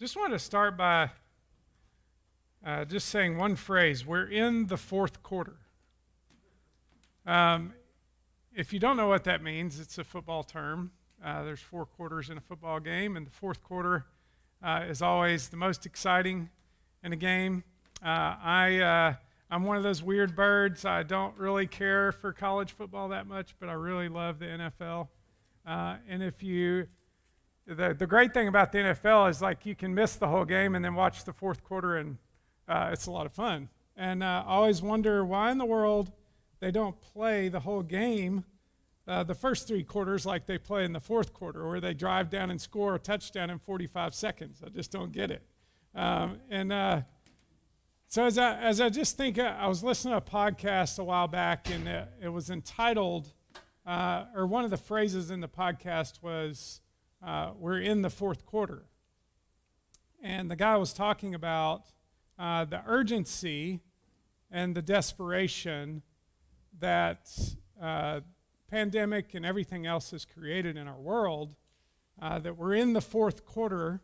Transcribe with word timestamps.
Just 0.00 0.16
want 0.16 0.32
to 0.32 0.40
start 0.40 0.76
by 0.76 1.08
uh, 2.66 2.84
just 2.84 3.10
saying 3.10 3.38
one 3.38 3.54
phrase. 3.54 4.04
We're 4.04 4.26
in 4.26 4.66
the 4.66 4.76
fourth 4.76 5.22
quarter. 5.22 5.54
Um, 7.24 7.74
if 8.52 8.72
you 8.72 8.80
don't 8.80 8.96
know 8.96 9.06
what 9.06 9.22
that 9.24 9.40
means, 9.40 9.78
it's 9.78 9.96
a 9.98 10.02
football 10.02 10.42
term. 10.42 10.90
Uh, 11.24 11.44
there's 11.44 11.60
four 11.60 11.86
quarters 11.86 12.28
in 12.28 12.36
a 12.36 12.40
football 12.40 12.80
game, 12.80 13.16
and 13.16 13.24
the 13.24 13.30
fourth 13.30 13.62
quarter 13.62 14.04
uh, 14.64 14.84
is 14.88 15.00
always 15.00 15.48
the 15.48 15.56
most 15.56 15.86
exciting 15.86 16.50
in 17.04 17.12
a 17.12 17.16
game. 17.16 17.62
Uh, 18.04 18.34
I, 18.42 18.78
uh, 18.80 19.14
I'm 19.48 19.62
one 19.62 19.76
of 19.76 19.84
those 19.84 20.02
weird 20.02 20.34
birds. 20.34 20.84
I 20.84 21.04
don't 21.04 21.38
really 21.38 21.68
care 21.68 22.10
for 22.10 22.32
college 22.32 22.72
football 22.72 23.10
that 23.10 23.28
much, 23.28 23.54
but 23.60 23.68
I 23.68 23.74
really 23.74 24.08
love 24.08 24.40
the 24.40 24.46
NFL. 24.46 25.06
Uh, 25.64 25.98
and 26.08 26.20
if 26.20 26.42
you 26.42 26.88
the, 27.66 27.94
the 27.98 28.06
great 28.06 28.34
thing 28.34 28.48
about 28.48 28.72
the 28.72 28.78
NFL 28.78 29.30
is 29.30 29.40
like 29.40 29.64
you 29.64 29.74
can 29.74 29.94
miss 29.94 30.16
the 30.16 30.28
whole 30.28 30.44
game 30.44 30.74
and 30.74 30.84
then 30.84 30.94
watch 30.94 31.24
the 31.24 31.32
fourth 31.32 31.64
quarter, 31.64 31.96
and 31.96 32.18
uh, 32.68 32.90
it's 32.92 33.06
a 33.06 33.10
lot 33.10 33.26
of 33.26 33.32
fun. 33.32 33.68
And 33.96 34.22
uh, 34.22 34.44
I 34.46 34.54
always 34.54 34.82
wonder 34.82 35.24
why 35.24 35.50
in 35.50 35.58
the 35.58 35.64
world 35.64 36.12
they 36.60 36.70
don't 36.70 37.00
play 37.00 37.48
the 37.48 37.60
whole 37.60 37.82
game, 37.82 38.44
uh, 39.06 39.22
the 39.22 39.34
first 39.34 39.68
three 39.68 39.82
quarters, 39.84 40.26
like 40.26 40.46
they 40.46 40.58
play 40.58 40.84
in 40.84 40.92
the 40.92 41.00
fourth 41.00 41.32
quarter, 41.32 41.68
where 41.68 41.80
they 41.80 41.94
drive 41.94 42.30
down 42.30 42.50
and 42.50 42.60
score 42.60 42.94
a 42.94 42.98
touchdown 42.98 43.50
in 43.50 43.58
45 43.58 44.14
seconds. 44.14 44.62
I 44.64 44.68
just 44.70 44.90
don't 44.90 45.12
get 45.12 45.30
it. 45.30 45.42
Um, 45.94 46.40
and 46.50 46.72
uh, 46.72 47.02
so 48.08 48.24
as 48.24 48.38
I, 48.38 48.58
as 48.58 48.80
I 48.80 48.88
just 48.88 49.16
think, 49.16 49.38
uh, 49.38 49.54
I 49.58 49.68
was 49.68 49.82
listening 49.82 50.12
to 50.12 50.18
a 50.18 50.20
podcast 50.20 50.98
a 50.98 51.04
while 51.04 51.28
back, 51.28 51.70
and 51.70 51.86
it, 51.86 52.08
it 52.22 52.28
was 52.28 52.50
entitled, 52.50 53.32
uh, 53.86 54.24
or 54.34 54.46
one 54.46 54.64
of 54.64 54.70
the 54.70 54.76
phrases 54.76 55.30
in 55.30 55.40
the 55.40 55.48
podcast 55.48 56.22
was, 56.22 56.80
uh, 57.24 57.52
we're 57.58 57.80
in 57.80 58.02
the 58.02 58.10
fourth 58.10 58.44
quarter. 58.44 58.84
And 60.22 60.50
the 60.50 60.56
guy 60.56 60.76
was 60.76 60.92
talking 60.92 61.34
about 61.34 61.84
uh, 62.38 62.64
the 62.64 62.82
urgency 62.86 63.80
and 64.50 64.74
the 64.74 64.82
desperation 64.82 66.02
that 66.80 67.30
uh, 67.80 68.20
pandemic 68.70 69.34
and 69.34 69.46
everything 69.46 69.86
else 69.86 70.10
has 70.10 70.24
created 70.24 70.76
in 70.76 70.86
our 70.86 71.00
world. 71.00 71.54
Uh, 72.22 72.38
that 72.38 72.56
we're 72.56 72.74
in 72.74 72.92
the 72.92 73.00
fourth 73.00 73.44
quarter, 73.44 74.00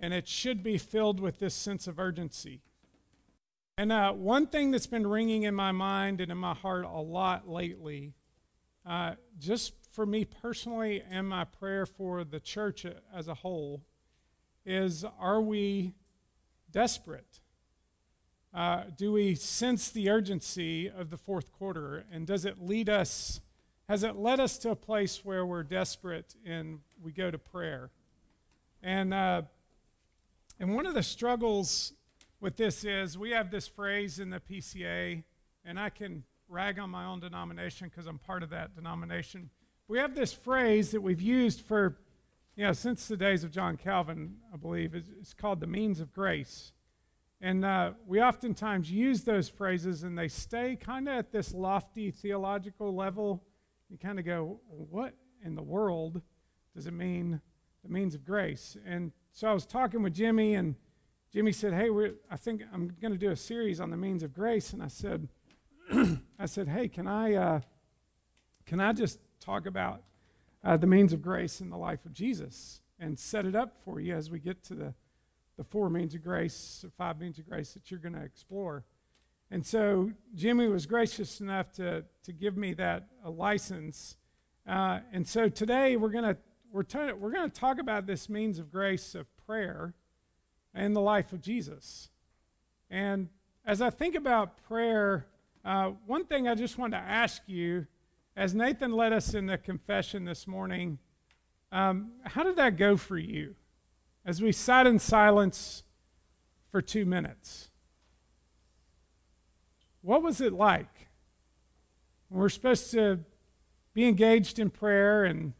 and 0.00 0.12
it 0.12 0.26
should 0.26 0.64
be 0.64 0.76
filled 0.76 1.20
with 1.20 1.38
this 1.38 1.54
sense 1.54 1.86
of 1.86 1.96
urgency. 1.96 2.60
And 3.78 3.92
uh, 3.92 4.12
one 4.12 4.48
thing 4.48 4.72
that's 4.72 4.88
been 4.88 5.06
ringing 5.06 5.44
in 5.44 5.54
my 5.54 5.70
mind 5.70 6.20
and 6.20 6.32
in 6.32 6.38
my 6.38 6.54
heart 6.54 6.84
a 6.84 7.00
lot 7.00 7.48
lately, 7.48 8.14
uh, 8.84 9.14
just 9.38 9.74
for 9.96 10.04
me 10.04 10.26
personally 10.26 11.02
and 11.10 11.26
my 11.26 11.42
prayer 11.42 11.86
for 11.86 12.22
the 12.22 12.38
church 12.38 12.84
as 13.14 13.28
a 13.28 13.34
whole 13.34 13.80
is 14.66 15.06
are 15.18 15.40
we 15.40 15.94
desperate? 16.70 17.40
Uh, 18.52 18.82
do 18.94 19.12
we 19.12 19.34
sense 19.34 19.88
the 19.88 20.10
urgency 20.10 20.86
of 20.86 21.08
the 21.08 21.16
fourth 21.16 21.50
quarter? 21.50 22.04
And 22.12 22.26
does 22.26 22.44
it 22.44 22.60
lead 22.60 22.90
us, 22.90 23.40
has 23.88 24.02
it 24.02 24.16
led 24.16 24.38
us 24.38 24.58
to 24.58 24.70
a 24.70 24.76
place 24.76 25.24
where 25.24 25.46
we're 25.46 25.62
desperate 25.62 26.34
and 26.44 26.80
we 27.02 27.10
go 27.10 27.30
to 27.30 27.38
prayer? 27.38 27.90
And, 28.82 29.14
uh, 29.14 29.42
and 30.60 30.74
one 30.74 30.84
of 30.84 30.92
the 30.92 31.02
struggles 31.02 31.94
with 32.38 32.58
this 32.58 32.84
is 32.84 33.16
we 33.16 33.30
have 33.30 33.50
this 33.50 33.66
phrase 33.66 34.18
in 34.18 34.28
the 34.28 34.40
PCA, 34.40 35.24
and 35.64 35.80
I 35.80 35.88
can 35.88 36.24
rag 36.50 36.78
on 36.78 36.90
my 36.90 37.06
own 37.06 37.20
denomination 37.20 37.88
because 37.88 38.06
I'm 38.06 38.18
part 38.18 38.42
of 38.42 38.50
that 38.50 38.74
denomination 38.76 39.48
we 39.88 39.98
have 39.98 40.14
this 40.14 40.32
phrase 40.32 40.90
that 40.90 41.00
we've 41.00 41.20
used 41.20 41.60
for, 41.60 41.96
you 42.56 42.64
know, 42.64 42.72
since 42.72 43.06
the 43.06 43.16
days 43.16 43.44
of 43.44 43.52
John 43.52 43.76
Calvin, 43.76 44.36
I 44.52 44.56
believe. 44.56 44.94
It's, 44.94 45.32
called 45.32 45.60
the 45.60 45.66
means 45.66 46.00
of 46.00 46.12
grace. 46.12 46.72
And 47.40 47.64
uh, 47.64 47.92
we 48.06 48.20
oftentimes 48.20 48.90
use 48.90 49.22
those 49.22 49.48
phrases 49.48 50.02
and 50.02 50.18
they 50.18 50.28
stay 50.28 50.74
kind 50.74 51.08
of 51.08 51.16
at 51.16 51.30
this 51.30 51.52
lofty 51.52 52.10
theological 52.10 52.94
level. 52.94 53.44
You 53.88 53.98
kind 53.98 54.18
of 54.18 54.24
go, 54.24 54.60
what 54.66 55.14
in 55.44 55.54
the 55.54 55.62
world 55.62 56.22
does 56.74 56.86
it 56.86 56.94
mean, 56.94 57.40
the 57.84 57.88
means 57.88 58.14
of 58.14 58.24
grace? 58.24 58.76
And 58.84 59.12
so 59.32 59.48
I 59.48 59.52
was 59.52 59.66
talking 59.66 60.02
with 60.02 60.14
Jimmy, 60.14 60.54
and 60.54 60.74
Jimmy 61.32 61.52
said, 61.52 61.74
Hey, 61.74 61.90
I 62.30 62.36
think 62.36 62.62
I'm 62.72 62.96
going 63.00 63.12
to 63.12 63.18
do 63.18 63.30
a 63.30 63.36
series 63.36 63.80
on 63.80 63.90
the 63.90 63.96
means 63.96 64.22
of 64.22 64.32
grace. 64.32 64.72
And 64.72 64.82
I 64.82 64.88
said, 64.88 65.28
I 66.38 66.46
said, 66.46 66.68
Hey, 66.68 66.88
can 66.88 67.06
I, 67.06 67.34
uh, 67.34 67.60
can 68.64 68.80
I 68.80 68.92
just 68.92 69.20
talk 69.40 69.66
about 69.66 70.02
uh, 70.64 70.76
the 70.76 70.86
means 70.86 71.12
of 71.12 71.22
grace 71.22 71.60
in 71.60 71.70
the 71.70 71.76
life 71.76 72.04
of 72.04 72.12
Jesus 72.12 72.80
and 72.98 73.18
set 73.18 73.46
it 73.46 73.54
up 73.54 73.74
for 73.84 74.00
you 74.00 74.14
as 74.14 74.30
we 74.30 74.38
get 74.38 74.64
to 74.64 74.74
the, 74.74 74.94
the 75.56 75.64
four 75.64 75.90
means 75.90 76.14
of 76.14 76.22
grace, 76.22 76.82
or 76.84 76.90
five 76.90 77.20
means 77.20 77.38
of 77.38 77.48
grace 77.48 77.72
that 77.74 77.90
you're 77.90 78.00
going 78.00 78.14
to 78.14 78.22
explore. 78.22 78.84
And 79.50 79.64
so 79.64 80.10
Jimmy 80.34 80.68
was 80.68 80.86
gracious 80.86 81.40
enough 81.40 81.72
to, 81.72 82.04
to 82.24 82.32
give 82.32 82.56
me 82.56 82.74
that 82.74 83.06
a 83.24 83.30
license. 83.30 84.16
Uh, 84.66 85.00
and 85.12 85.26
so 85.26 85.48
today 85.48 85.96
we're 85.96 86.10
going 86.10 86.24
to 86.24 86.36
we're, 86.72 86.82
t- 86.82 87.12
we're 87.12 87.30
going 87.30 87.48
to 87.48 87.60
talk 87.60 87.78
about 87.78 88.06
this 88.06 88.28
means 88.28 88.58
of 88.58 88.70
grace 88.70 89.14
of 89.14 89.26
prayer 89.46 89.94
and 90.74 90.94
the 90.94 91.00
life 91.00 91.32
of 91.32 91.40
Jesus. 91.40 92.10
And 92.90 93.28
as 93.64 93.80
I 93.80 93.90
think 93.90 94.14
about 94.14 94.62
prayer, 94.64 95.26
uh, 95.64 95.92
one 96.06 96.24
thing 96.24 96.48
I 96.48 96.54
just 96.54 96.76
want 96.76 96.92
to 96.92 96.98
ask 96.98 97.40
you 97.46 97.86
as 98.36 98.54
Nathan 98.54 98.92
led 98.92 99.12
us 99.12 99.32
in 99.32 99.46
the 99.46 99.56
confession 99.56 100.26
this 100.26 100.46
morning, 100.46 100.98
um, 101.72 102.12
how 102.24 102.44
did 102.44 102.56
that 102.56 102.76
go 102.76 102.96
for 102.96 103.16
you 103.16 103.54
as 104.26 104.42
we 104.42 104.52
sat 104.52 104.86
in 104.86 104.98
silence 104.98 105.84
for 106.70 106.82
two 106.82 107.06
minutes? 107.06 107.70
What 110.02 110.22
was 110.22 110.40
it 110.40 110.52
like? 110.52 111.08
We're 112.28 112.50
supposed 112.50 112.90
to 112.90 113.20
be 113.94 114.06
engaged 114.06 114.58
in 114.58 114.68
prayer 114.68 115.24
and 115.24 115.54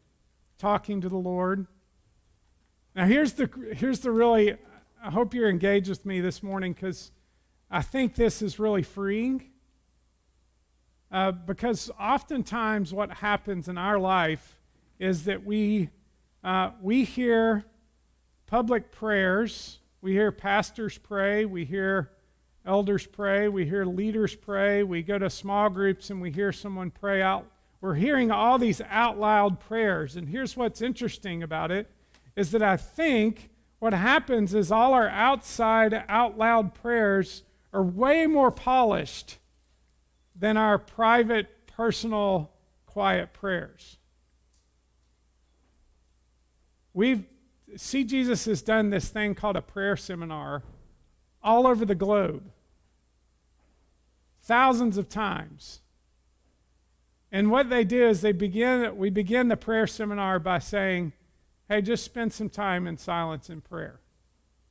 talking 0.59 1.01
to 1.01 1.09
the 1.09 1.17
Lord. 1.17 1.65
Now, 2.95 3.05
here's 3.05 3.33
the, 3.33 3.49
here's 3.75 4.01
the 4.01 4.11
really, 4.11 4.55
I 5.03 5.09
hope 5.09 5.33
you're 5.33 5.49
engaged 5.49 5.89
with 5.89 6.05
me 6.05 6.21
this 6.21 6.43
morning 6.43 6.73
because 6.73 7.11
I 7.71 7.81
think 7.81 8.15
this 8.15 8.41
is 8.41 8.59
really 8.59 8.83
freeing. 8.83 9.49
Uh, 11.17 11.31
because 11.31 11.89
oftentimes 11.99 12.93
what 12.93 13.11
happens 13.11 13.67
in 13.67 13.75
our 13.75 13.97
life 13.97 14.59
is 14.99 15.25
that 15.25 15.43
we, 15.43 15.89
uh, 16.43 16.69
we 16.79 17.03
hear 17.03 17.65
public 18.45 18.91
prayers, 18.91 19.79
we 19.99 20.11
hear 20.11 20.31
pastors 20.31 20.99
pray, 20.99 21.43
we 21.43 21.65
hear 21.65 22.11
elders 22.67 23.07
pray, 23.07 23.47
we 23.47 23.65
hear 23.65 23.83
leaders 23.83 24.35
pray, 24.35 24.83
we 24.83 25.01
go 25.01 25.17
to 25.17 25.27
small 25.27 25.71
groups 25.71 26.11
and 26.11 26.21
we 26.21 26.29
hear 26.29 26.51
someone 26.51 26.91
pray 26.91 27.19
out. 27.19 27.47
We're 27.81 27.95
hearing 27.95 28.29
all 28.29 28.59
these 28.59 28.79
out 28.81 29.17
loud 29.19 29.59
prayers. 29.59 30.17
And 30.17 30.29
here's 30.29 30.55
what's 30.55 30.83
interesting 30.83 31.41
about 31.41 31.71
it 31.71 31.89
is 32.35 32.51
that 32.51 32.61
I 32.61 32.77
think 32.77 33.49
what 33.79 33.93
happens 33.93 34.53
is 34.53 34.71
all 34.71 34.93
our 34.93 35.09
outside 35.09 35.99
out 36.07 36.37
loud 36.37 36.75
prayers 36.75 37.41
are 37.73 37.81
way 37.81 38.27
more 38.27 38.51
polished 38.51 39.39
than 40.39 40.57
our 40.57 40.77
private, 40.77 41.67
personal, 41.67 42.51
quiet 42.85 43.33
prayers. 43.33 43.97
We've 46.93 47.25
see 47.75 48.03
Jesus 48.03 48.45
has 48.45 48.61
done 48.61 48.89
this 48.89 49.09
thing 49.09 49.35
called 49.35 49.55
a 49.55 49.61
prayer 49.61 49.97
seminar 49.97 50.63
all 51.43 51.67
over 51.67 51.85
the 51.85 51.95
globe. 51.95 52.49
Thousands 54.41 54.97
of 54.97 55.09
times. 55.09 55.81
And 57.31 57.51
what 57.51 57.69
they 57.69 57.83
do 57.83 58.07
is 58.07 58.21
they 58.21 58.31
begin 58.31 58.97
we 58.97 59.09
begin 59.09 59.47
the 59.47 59.57
prayer 59.57 59.85
seminar 59.85 60.39
by 60.39 60.59
saying, 60.59 61.13
"Hey, 61.67 61.81
just 61.81 62.03
spend 62.03 62.33
some 62.33 62.49
time 62.49 62.87
in 62.87 62.97
silence 62.97 63.49
and 63.49 63.63
prayer, 63.63 63.99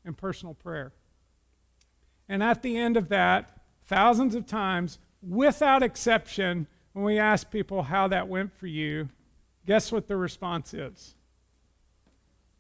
in 0.05 0.15
personal 0.15 0.55
prayer." 0.55 0.93
And 2.29 2.43
at 2.43 2.63
the 2.63 2.77
end 2.77 2.97
of 2.97 3.09
that, 3.11 3.61
thousands 3.85 4.35
of 4.35 4.47
times, 4.47 4.99
without 5.29 5.83
exception, 5.83 6.67
when 6.93 7.05
we 7.05 7.19
ask 7.19 7.51
people 7.51 7.83
how 7.83 8.09
that 8.09 8.29
went 8.29 8.53
for 8.53 8.67
you, 8.67 9.09
guess 9.67 9.93
what 9.93 10.07
the 10.07 10.17
response 10.17 10.73
is? 10.73 11.15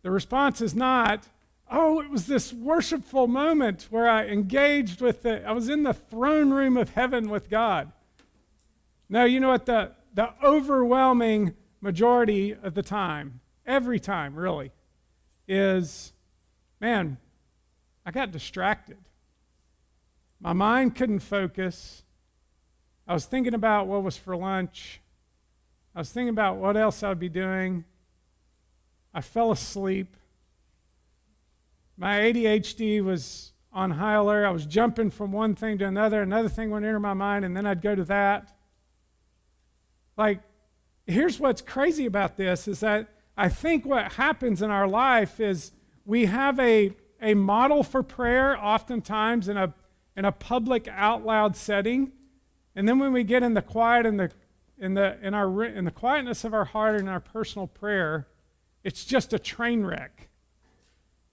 The 0.03 0.11
response 0.11 0.61
is 0.61 0.75
not, 0.75 1.29
oh, 1.71 2.01
it 2.01 2.11
was 2.11 2.27
this 2.27 2.53
worshipful 2.53 3.27
moment 3.27 3.87
where 3.91 4.09
I 4.09 4.27
engaged 4.27 5.01
with 5.01 5.23
the, 5.23 5.47
I 5.47 5.53
was 5.53 5.69
in 5.69 5.83
the 5.83 5.95
throne 5.95 6.51
room 6.51 6.77
of 6.77 6.91
heaven 6.91 7.29
with 7.29 7.51
God. 7.51 7.93
No, 9.09 9.25
you 9.25 9.41
know 9.41 9.49
what? 9.49 9.67
The, 9.67 9.93
the 10.15 10.33
overwhelming 10.43 11.55
majority 11.81 12.55
of 12.55 12.75
the 12.75 12.83
time, 12.83 13.41
every 13.65 14.01
time 14.01 14.35
really, 14.35 14.73
is 15.49 16.13
man, 16.81 17.19
I 18.05 18.11
got 18.11 18.31
distracted. 18.31 18.99
My 20.41 20.53
mind 20.53 20.95
couldn't 20.95 21.21
focus. 21.21 22.05
I 23.07 23.15
was 23.15 23.25
thinking 23.25 23.55
about 23.55 23.87
what 23.87 24.03
was 24.03 24.17
for 24.17 24.37
lunch. 24.37 25.01
I 25.95 26.01
was 26.01 26.11
thinking 26.11 26.31
about 26.31 26.57
what 26.57 26.77
else 26.77 27.03
I 27.03 27.09
would 27.09 27.21
be 27.21 27.29
doing. 27.29 27.85
I 29.15 29.21
fell 29.21 29.51
asleep. 29.51 30.17
my 31.97 32.19
ADHD 32.19 33.03
was 33.03 33.53
on 33.73 33.93
high 33.93 34.15
alert. 34.15 34.45
I 34.45 34.51
was 34.51 34.67
jumping 34.67 35.11
from 35.11 35.33
one 35.33 35.55
thing 35.55 35.79
to 35.79 35.87
another. 35.87 36.23
Another 36.23 36.49
thing 36.49 36.71
went 36.71 36.85
into 36.85 37.01
my 37.01 37.15
mind, 37.15 37.45
and 37.45 37.57
then 37.57 37.65
I'd 37.65 37.81
go 37.81 37.95
to 37.95 38.05
that. 38.05 38.55
Like, 40.17 40.41
here's 41.07 41.39
what's 41.39 41.63
crazy 41.63 42.07
about 42.07 42.37
this 42.37 42.67
is 42.67 42.81
that 42.81 43.09
I 43.37 43.49
think 43.49 43.85
what 43.85 44.13
happens 44.13 44.63
in 44.63 44.71
our 44.71 44.89
life 44.89 45.41
is 45.41 45.73
we 46.05 46.27
have 46.27 46.59
a, 46.59 46.93
a 47.21 47.35
model 47.35 47.83
for 47.83 48.03
prayer 48.03 48.59
oftentimes 48.63 49.49
in 49.49 49.57
a, 49.57 49.75
in 50.17 50.25
a 50.25 50.33
public 50.33 50.89
out 50.89 51.25
loud 51.25 51.57
setting. 51.57 52.13
And 52.77 52.87
then 52.87 52.99
when 52.99 53.13
we 53.13 53.25
get 53.25 53.43
in 53.43 53.55
the 53.55 53.63
quiet 53.63 54.05
in 54.05 54.19
the, 54.19 54.31
in 54.79 54.95
the, 54.95 55.19
in 55.23 55.33
our, 55.33 55.65
in 55.65 55.87
the 55.87 55.91
quietness 55.91 56.45
of 56.45 56.53
our 56.53 56.67
heart 56.67 57.01
and 57.01 57.09
our 57.09 57.21
personal 57.21 57.67
prayer, 57.67 58.29
it's 58.85 59.07
just 59.07 59.33
a 59.33 59.39
train 59.39 59.85
wreck. 59.85 60.29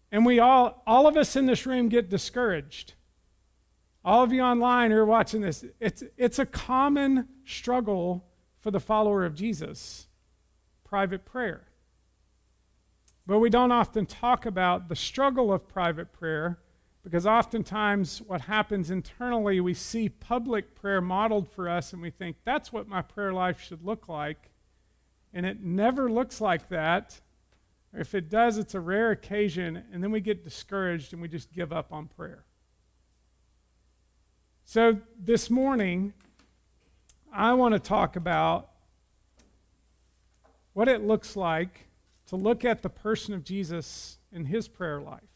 And 0.10 0.26
we 0.26 0.40
all, 0.40 0.82
all 0.88 1.06
of 1.06 1.18
us 1.18 1.36
in 1.36 1.46
this 1.46 1.66
room 1.66 1.90
get 1.90 2.10
discouraged. 2.10 2.94
All 4.06 4.24
of 4.24 4.32
you 4.32 4.42
online 4.42 4.92
who 4.92 4.98
are 4.98 5.06
watching 5.06 5.42
this, 5.42 5.66
it's, 5.80 6.04
it's 6.18 6.40
a 6.40 6.46
common 6.46 7.28
struggle 7.46 8.26
for 8.62 8.72
the 8.72 8.80
follower 8.80 9.26
of 9.26 9.36
Jesus 9.36 10.08
private 10.86 11.26
prayer. 11.26 11.68
But 13.26 13.40
we 13.40 13.50
don't 13.50 13.72
often 13.72 14.06
talk 14.06 14.46
about 14.46 14.88
the 14.88 14.96
struggle 14.96 15.52
of 15.52 15.68
private 15.68 16.14
prayer 16.14 16.60
because 17.04 17.28
oftentimes 17.28 18.22
what 18.22 18.42
happens 18.42 18.90
internally, 18.90 19.60
we 19.60 19.74
see 19.74 20.08
public 20.08 20.74
prayer 20.74 21.02
modeled 21.02 21.50
for 21.50 21.68
us 21.68 21.92
and 21.92 22.02
we 22.02 22.10
think 22.10 22.38
that's 22.46 22.72
what 22.72 22.88
my 22.88 23.02
prayer 23.02 23.34
life 23.34 23.60
should 23.60 23.84
look 23.84 24.08
like. 24.08 24.52
And 25.34 25.46
it 25.46 25.62
never 25.62 26.10
looks 26.10 26.40
like 26.40 26.70
that. 26.70 27.20
Or 27.94 28.00
if 28.00 28.16
it 28.16 28.30
does, 28.30 28.58
it's 28.58 28.74
a 28.74 28.80
rare 28.80 29.12
occasion, 29.12 29.84
and 29.92 30.04
then 30.04 30.12
we 30.12 30.20
get 30.20 30.44
discouraged 30.44 31.14
and 31.14 31.22
we 31.22 31.28
just 31.28 31.52
give 31.52 31.72
up 31.72 31.94
on 31.94 32.08
prayer. 32.08 32.46
So 34.66 35.00
this 35.20 35.50
morning, 35.50 36.14
I 37.32 37.54
want 37.54 37.74
to 37.74 37.80
talk 37.80 38.16
about 38.16 38.70
what 40.72 40.88
it 40.88 41.04
looks 41.04 41.36
like 41.36 41.88
to 42.28 42.36
look 42.36 42.64
at 42.64 42.82
the 42.82 42.90
person 42.90 43.34
of 43.34 43.44
Jesus 43.44 44.18
in 44.32 44.46
his 44.46 44.68
prayer 44.68 45.02
life. 45.02 45.33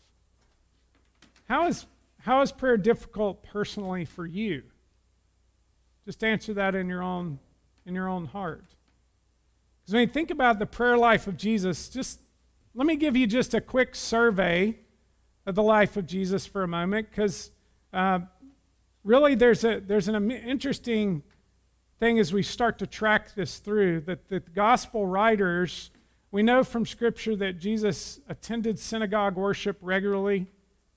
How 1.48 1.68
is, 1.68 1.86
how 2.20 2.42
is 2.42 2.52
prayer 2.52 2.78
difficult 2.78 3.44
personally 3.44 4.06
for 4.06 4.26
you? 4.26 4.64
Just 6.06 6.24
answer 6.24 6.54
that 6.54 6.76
in 6.76 6.90
your 6.90 7.02
own, 7.02 7.40
in 7.86 7.96
your 7.96 8.08
own 8.08 8.26
heart. 8.26 8.66
Because 9.82 9.94
when 9.94 10.02
you 10.02 10.14
think 10.14 10.32
about 10.32 10.60
the 10.60 10.66
prayer 10.66 10.98
life 10.98 11.28
of 11.28 11.38
Jesus, 11.38 11.90
just 11.90 12.20
let 12.76 12.86
me 12.86 12.96
give 12.96 13.16
you 13.16 13.28
just 13.28 13.54
a 13.54 13.62
quick 13.62 13.96
survey 13.96 14.78
of 15.46 15.56
the 15.56 15.64
life 15.64 15.96
of 15.96 16.06
Jesus 16.06 16.46
for 16.46 16.64
a 16.64 16.68
moment, 16.68 17.10
because 17.10 17.52
uh, 17.94 18.20
really 19.04 19.34
there's, 19.34 19.64
a, 19.64 19.80
there's 19.80 20.10
an 20.10 20.30
interesting 20.32 21.24
thing 22.00 22.20
as 22.20 22.34
we 22.34 22.44
start 22.44 22.78
to 22.80 22.88
track 22.88 23.34
this 23.36 23.60
through 23.60 24.02
that 24.02 24.28
the 24.28 24.40
gospel 24.42 25.08
writers 25.08 25.90
we 26.30 26.44
know 26.44 26.64
from 26.64 26.86
Scripture 26.86 27.36
that 27.38 27.58
Jesus 27.58 28.20
attended 28.28 28.78
synagogue 28.78 29.38
worship 29.38 29.78
regularly. 29.82 30.48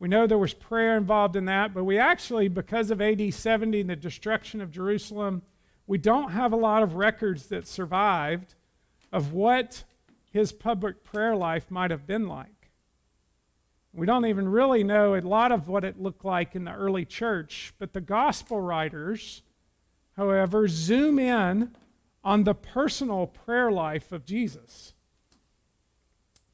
We 0.00 0.08
know 0.08 0.26
there 0.26 0.38
was 0.38 0.54
prayer 0.54 0.96
involved 0.96 1.36
in 1.36 1.44
that, 1.44 1.74
but 1.74 1.84
we 1.84 1.98
actually, 1.98 2.48
because 2.48 2.90
of 2.90 3.02
AD 3.02 3.32
70 3.32 3.82
and 3.82 3.90
the 3.90 3.96
destruction 3.96 4.62
of 4.62 4.70
Jerusalem, 4.70 5.42
we 5.86 5.98
don't 5.98 6.32
have 6.32 6.52
a 6.52 6.56
lot 6.56 6.82
of 6.82 6.94
records 6.94 7.46
that 7.48 7.68
survived 7.68 8.54
of 9.12 9.34
what 9.34 9.84
his 10.32 10.52
public 10.52 11.04
prayer 11.04 11.36
life 11.36 11.70
might 11.70 11.90
have 11.90 12.06
been 12.06 12.26
like. 12.26 12.70
We 13.92 14.06
don't 14.06 14.24
even 14.24 14.48
really 14.48 14.82
know 14.82 15.14
a 15.14 15.20
lot 15.20 15.52
of 15.52 15.68
what 15.68 15.84
it 15.84 16.00
looked 16.00 16.24
like 16.24 16.54
in 16.54 16.64
the 16.64 16.72
early 16.72 17.04
church, 17.04 17.74
but 17.78 17.92
the 17.92 18.00
gospel 18.00 18.60
writers, 18.60 19.42
however, 20.16 20.66
zoom 20.66 21.18
in 21.18 21.76
on 22.24 22.44
the 22.44 22.54
personal 22.54 23.26
prayer 23.26 23.70
life 23.70 24.12
of 24.12 24.24
Jesus. 24.24 24.94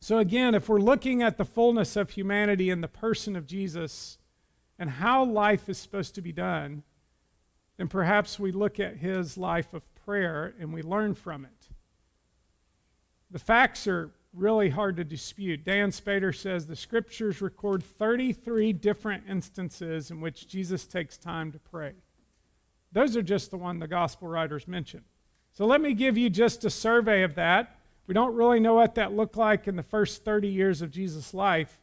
So, 0.07 0.19
again, 0.19 0.55
if 0.55 0.69
we're 0.69 0.79
looking 0.79 1.21
at 1.21 1.37
the 1.37 1.45
fullness 1.45 1.97
of 1.97 2.11
humanity 2.11 2.71
in 2.71 2.81
the 2.81 2.87
person 2.87 3.35
of 3.35 3.45
Jesus 3.45 4.19
and 4.79 4.89
how 4.89 5.25
life 5.25 5.69
is 5.69 5.79
supposed 5.79 6.15
to 6.15 6.23
be 6.23 6.31
done, 6.31 6.85
then 7.77 7.89
perhaps 7.89 8.39
we 8.39 8.53
look 8.53 8.79
at 8.79 8.99
his 8.99 9.37
life 9.37 9.75
of 9.75 9.83
prayer 9.97 10.55
and 10.61 10.73
we 10.73 10.81
learn 10.81 11.17
from 11.17 11.45
it. 11.45 11.71
The 13.33 13.41
facts 13.41 13.89
are 13.89 14.13
really 14.33 14.71
hard 14.71 14.97
to 14.99 15.03
dispute. 15.03 15.65
Dann 15.65 15.91
Spader 15.91 16.33
says 16.33 16.69
the 16.69 16.77
scriptures 16.77 17.43
record 17.43 17.83
33 17.83 18.75
different 18.75 19.25
instances 19.29 20.13
in 20.13 20.21
which 20.21 20.47
Jesus 20.47 20.87
takes 20.87 21.19
time 21.19 21.51
to 21.51 21.59
pray. 21.59 21.95
Those 22.93 23.17
are 23.17 23.23
just 23.23 23.51
the 23.51 23.59
one 23.59 23.81
the 23.81 23.89
gospel 23.89 24.29
writers 24.29 24.69
mention. 24.69 25.03
So 25.53 25.67
let 25.67 25.81
me 25.81 25.95
give 25.95 26.17
you 26.17 26.31
just 26.31 26.65
a 26.65 26.71
survey 26.71 27.25
of 27.25 27.35
that 27.35 27.77
we 28.07 28.15
don't 28.15 28.35
really 28.35 28.61
know 28.61 28.75
what 28.75 28.95
that 28.95 29.13
looked 29.15 29.37
like 29.37 29.67
in 29.67 29.77
the 29.77 29.83
first 29.83 30.25
30 30.25 30.49
years 30.49 30.83
of 30.83 30.91
Jesus' 30.91 31.35
life, 31.35 31.81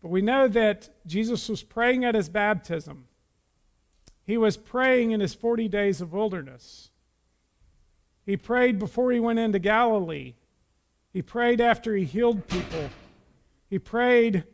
but 0.00 0.08
we 0.08 0.22
know 0.22 0.48
that 0.48 0.88
Jesus 1.06 1.48
was 1.48 1.62
praying 1.62 2.04
at 2.04 2.14
his 2.14 2.28
baptism. 2.28 3.06
He 4.26 4.36
was 4.38 4.56
praying 4.56 5.10
in 5.10 5.20
his 5.20 5.34
40 5.34 5.68
days 5.68 6.00
of 6.00 6.12
wilderness. 6.12 6.90
He 8.24 8.36
prayed 8.36 8.78
before 8.78 9.12
he 9.12 9.20
went 9.20 9.38
into 9.38 9.58
Galilee. 9.58 10.34
He 11.12 11.20
prayed 11.20 11.60
after 11.60 11.94
he 11.94 12.04
healed 12.04 12.48
people. 12.48 12.88
He 13.68 13.78
prayed 13.78 14.44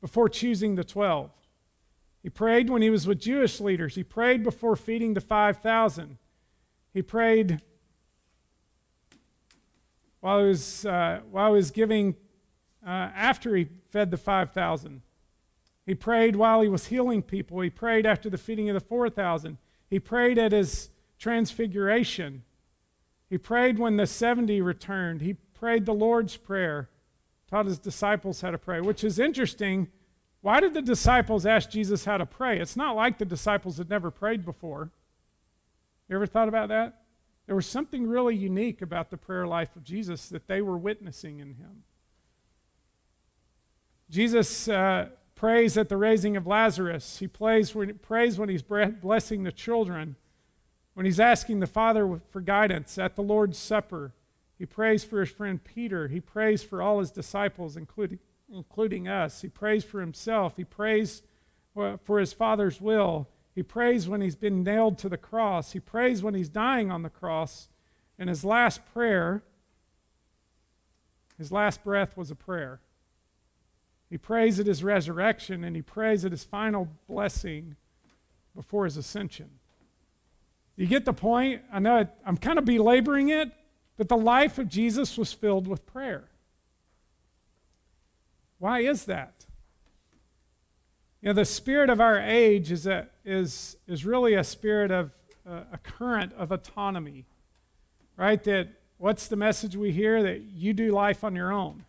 before 0.00 0.28
choosing 0.28 0.74
the 0.74 0.84
12. 0.84 1.30
He 2.22 2.30
prayed 2.30 2.70
when 2.70 2.82
he 2.82 2.90
was 2.90 3.06
with 3.06 3.20
Jewish 3.20 3.60
leaders. 3.60 3.94
He 3.94 4.02
prayed 4.02 4.42
before 4.42 4.74
feeding 4.74 5.14
the 5.14 5.20
5,000. 5.20 6.18
He 6.92 7.02
prayed 7.02 7.60
while 10.20 10.40
he 10.40 10.48
was, 10.48 10.86
uh, 10.86 11.20
while 11.30 11.50
he 11.50 11.56
was 11.56 11.70
giving, 11.70 12.16
uh, 12.86 13.10
after 13.14 13.56
he 13.56 13.68
fed 13.90 14.10
the 14.10 14.16
5,000. 14.16 15.02
He 15.84 15.94
prayed 15.94 16.36
while 16.36 16.60
he 16.60 16.68
was 16.68 16.86
healing 16.86 17.22
people. 17.22 17.60
He 17.60 17.70
prayed 17.70 18.06
after 18.06 18.28
the 18.28 18.38
feeding 18.38 18.68
of 18.68 18.74
the 18.74 18.80
4,000. 18.80 19.58
He 19.88 20.00
prayed 20.00 20.38
at 20.38 20.52
his 20.52 20.90
transfiguration. 21.18 22.42
He 23.30 23.38
prayed 23.38 23.78
when 23.78 23.96
the 23.96 24.06
70 24.06 24.60
returned. 24.60 25.20
He 25.20 25.34
prayed 25.54 25.86
the 25.86 25.94
Lord's 25.94 26.36
Prayer, 26.36 26.90
taught 27.48 27.66
his 27.66 27.78
disciples 27.78 28.40
how 28.40 28.50
to 28.50 28.58
pray, 28.58 28.80
which 28.80 29.04
is 29.04 29.18
interesting. 29.18 29.88
Why 30.40 30.60
did 30.60 30.74
the 30.74 30.82
disciples 30.82 31.46
ask 31.46 31.70
Jesus 31.70 32.04
how 32.04 32.18
to 32.18 32.26
pray? 32.26 32.58
It's 32.58 32.76
not 32.76 32.96
like 32.96 33.18
the 33.18 33.24
disciples 33.24 33.78
had 33.78 33.88
never 33.88 34.10
prayed 34.10 34.44
before. 34.44 34.90
You 36.08 36.16
ever 36.16 36.26
thought 36.26 36.48
about 36.48 36.68
that? 36.68 37.02
There 37.46 37.56
was 37.56 37.66
something 37.66 38.06
really 38.06 38.34
unique 38.34 38.82
about 38.82 39.10
the 39.10 39.16
prayer 39.16 39.46
life 39.46 39.76
of 39.76 39.84
Jesus 39.84 40.28
that 40.30 40.48
they 40.48 40.60
were 40.60 40.76
witnessing 40.76 41.38
in 41.38 41.54
him. 41.54 41.84
Jesus 44.10 44.68
uh, 44.68 45.08
prays 45.34 45.76
at 45.76 45.88
the 45.88 45.96
raising 45.96 46.36
of 46.36 46.46
Lazarus. 46.46 47.18
He 47.18 47.28
prays 47.28 47.74
when, 47.74 47.98
prays 47.98 48.38
when 48.38 48.48
he's 48.48 48.62
blessing 48.62 49.44
the 49.44 49.52
children, 49.52 50.16
when 50.94 51.06
he's 51.06 51.20
asking 51.20 51.60
the 51.60 51.66
Father 51.66 52.20
for 52.30 52.40
guidance 52.40 52.98
at 52.98 53.14
the 53.14 53.22
Lord's 53.22 53.58
Supper. 53.58 54.12
He 54.58 54.66
prays 54.66 55.04
for 55.04 55.20
his 55.20 55.30
friend 55.30 55.62
Peter. 55.62 56.08
He 56.08 56.20
prays 56.20 56.62
for 56.62 56.82
all 56.82 56.98
his 56.98 57.10
disciples, 57.10 57.76
including, 57.76 58.18
including 58.52 59.06
us. 59.06 59.42
He 59.42 59.48
prays 59.48 59.84
for 59.84 60.00
himself. 60.00 60.56
He 60.56 60.64
prays 60.64 61.22
for 61.74 62.18
his 62.18 62.32
Father's 62.32 62.80
will. 62.80 63.28
He 63.56 63.62
prays 63.62 64.06
when 64.06 64.20
he's 64.20 64.36
been 64.36 64.62
nailed 64.62 64.98
to 64.98 65.08
the 65.08 65.16
cross. 65.16 65.72
He 65.72 65.80
prays 65.80 66.22
when 66.22 66.34
he's 66.34 66.50
dying 66.50 66.90
on 66.90 67.02
the 67.02 67.08
cross. 67.08 67.68
And 68.18 68.28
his 68.28 68.44
last 68.44 68.82
prayer, 68.92 69.42
his 71.38 71.50
last 71.50 71.82
breath 71.82 72.18
was 72.18 72.30
a 72.30 72.34
prayer. 72.34 72.80
He 74.10 74.18
prays 74.18 74.60
at 74.60 74.66
his 74.66 74.84
resurrection 74.84 75.64
and 75.64 75.74
he 75.74 75.80
prays 75.80 76.22
at 76.26 76.32
his 76.32 76.44
final 76.44 76.88
blessing 77.08 77.76
before 78.54 78.84
his 78.84 78.98
ascension. 78.98 79.48
You 80.76 80.86
get 80.86 81.06
the 81.06 81.14
point? 81.14 81.62
I 81.72 81.78
know 81.78 82.06
I'm 82.26 82.36
kind 82.36 82.58
of 82.58 82.66
belaboring 82.66 83.30
it, 83.30 83.50
but 83.96 84.10
the 84.10 84.18
life 84.18 84.58
of 84.58 84.68
Jesus 84.68 85.16
was 85.16 85.32
filled 85.32 85.66
with 85.66 85.86
prayer. 85.86 86.28
Why 88.58 88.80
is 88.80 89.06
that? 89.06 89.45
You 91.26 91.32
know, 91.32 91.40
the 91.40 91.44
spirit 91.44 91.90
of 91.90 92.00
our 92.00 92.20
age 92.20 92.70
is, 92.70 92.86
a, 92.86 93.08
is, 93.24 93.76
is 93.88 94.04
really 94.04 94.34
a 94.34 94.44
spirit 94.44 94.92
of 94.92 95.10
uh, 95.44 95.62
a 95.72 95.78
current 95.78 96.32
of 96.34 96.52
autonomy, 96.52 97.24
right? 98.16 98.40
That 98.44 98.68
what's 98.98 99.26
the 99.26 99.34
message 99.34 99.74
we 99.74 99.90
hear? 99.90 100.22
That 100.22 100.42
you 100.42 100.72
do 100.72 100.92
life 100.92 101.24
on 101.24 101.34
your 101.34 101.52
own. 101.52 101.84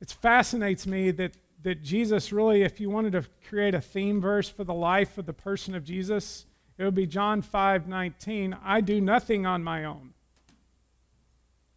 It 0.00 0.12
fascinates 0.12 0.86
me 0.86 1.10
that, 1.10 1.32
that 1.64 1.82
Jesus 1.82 2.30
really, 2.30 2.62
if 2.62 2.78
you 2.78 2.90
wanted 2.90 3.14
to 3.14 3.24
create 3.48 3.74
a 3.74 3.80
theme 3.80 4.20
verse 4.20 4.48
for 4.48 4.62
the 4.62 4.72
life 4.72 5.18
of 5.18 5.26
the 5.26 5.32
person 5.32 5.74
of 5.74 5.82
Jesus, 5.82 6.46
it 6.78 6.84
would 6.84 6.94
be 6.94 7.08
John 7.08 7.42
5 7.42 7.88
19. 7.88 8.56
I 8.64 8.80
do 8.80 9.00
nothing 9.00 9.44
on 9.44 9.64
my 9.64 9.82
own. 9.82 10.14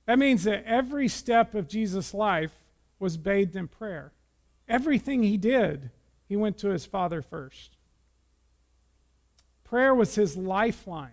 That 0.06 0.20
means 0.20 0.44
that 0.44 0.63
every 0.65 1.08
step 1.08 1.56
of 1.56 1.68
Jesus' 1.68 2.13
life 2.13 2.53
was 3.00 3.18
bathed 3.18 3.56
in 3.56 3.68
prayer. 3.68 4.12
Everything 4.70 5.24
he 5.24 5.36
did, 5.36 5.90
he 6.28 6.38
went 6.38 6.58
to 6.60 6.70
his 6.70 6.86
Father 6.86 7.22
first. 7.24 7.76
Prayer 9.64 9.94
was 9.94 10.16
his 10.16 10.38
lifeline 10.38 11.12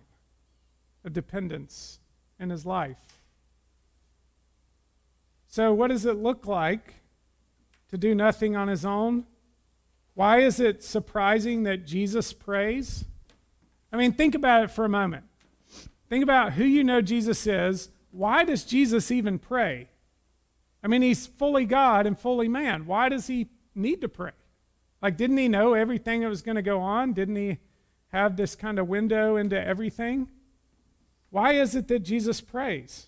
of 1.03 1.11
dependence 1.13 1.99
in 2.39 2.51
his 2.51 2.65
life. 2.65 3.19
So, 5.47 5.73
what 5.73 5.87
does 5.87 6.05
it 6.05 6.17
look 6.17 6.45
like 6.45 6.93
to 7.89 7.97
do 7.97 8.13
nothing 8.13 8.55
on 8.55 8.67
his 8.67 8.85
own? 8.85 9.25
Why 10.13 10.39
is 10.39 10.59
it 10.59 10.83
surprising 10.83 11.63
that 11.63 11.85
Jesus 11.85 12.33
prays? 12.33 13.05
I 13.91 13.97
mean, 13.97 14.13
think 14.13 14.35
about 14.35 14.63
it 14.63 14.71
for 14.71 14.85
a 14.85 14.89
moment. 14.89 15.25
Think 16.09 16.23
about 16.23 16.53
who 16.53 16.63
you 16.63 16.83
know 16.83 17.01
Jesus 17.01 17.47
is. 17.47 17.89
Why 18.11 18.43
does 18.43 18.63
Jesus 18.63 19.11
even 19.11 19.39
pray? 19.39 19.89
I 20.87 20.89
mean, 20.89 21.01
he's 21.01 21.27
fully 21.27 21.65
God 21.65 22.05
and 22.05 22.17
fully 22.17 22.47
man. 22.47 22.85
Why 22.85 23.09
does 23.09 23.27
he 23.27 23.47
need 23.75 23.99
to 23.99 24.07
pray? 24.07 24.31
Like, 25.01 25.17
didn't 25.17 25.35
he 25.35 25.49
know 25.49 25.73
everything 25.73 26.21
that 26.21 26.29
was 26.29 26.41
going 26.41 26.55
to 26.55 26.61
go 26.61 26.79
on? 26.79 27.11
Didn't 27.11 27.35
he 27.35 27.57
have 28.13 28.37
this 28.37 28.55
kind 28.55 28.79
of 28.79 28.87
window 28.87 29.35
into 29.35 29.61
everything? 29.61 30.29
Why 31.29 31.55
is 31.55 31.75
it 31.75 31.89
that 31.89 32.03
Jesus 32.03 32.39
prays? 32.39 33.07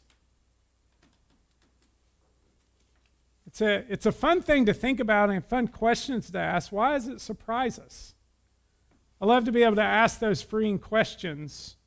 It's 3.48 3.62
a, 3.62 3.86
it's 3.88 4.06
a 4.06 4.12
fun 4.12 4.42
thing 4.42 4.66
to 4.66 4.74
think 4.74 5.00
about 5.00 5.30
and 5.30 5.46
fun 5.46 5.70
questions 5.70 6.30
to 6.32 6.38
ask. 6.38 6.74
Why 6.74 6.96
does 6.96 7.08
it 7.08 7.22
surprise 7.22 7.80
us? 7.80 8.14
I 9.22 9.26
love 9.26 9.46
to 9.46 9.54
be 9.54 9.64
able 9.64 9.78
to 9.78 9.82
ask 9.82 10.20
those 10.20 10.42
freeing 10.42 10.80
questions. 10.80 11.78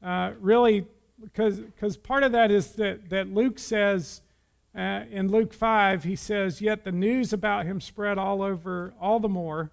Uh, 0.00 0.30
really, 0.38 0.86
because 1.20 1.96
part 1.96 2.22
of 2.22 2.30
that 2.30 2.52
is 2.52 2.74
that, 2.74 3.10
that 3.10 3.34
Luke 3.34 3.58
says 3.58 4.20
uh, 4.76 5.04
in 5.10 5.28
Luke 5.28 5.52
5, 5.52 6.02
he 6.02 6.16
says, 6.16 6.60
Yet 6.60 6.84
the 6.84 6.92
news 6.92 7.32
about 7.32 7.64
him 7.64 7.80
spread 7.80 8.18
all 8.18 8.42
over, 8.42 8.92
all 9.00 9.20
the 9.20 9.28
more, 9.28 9.70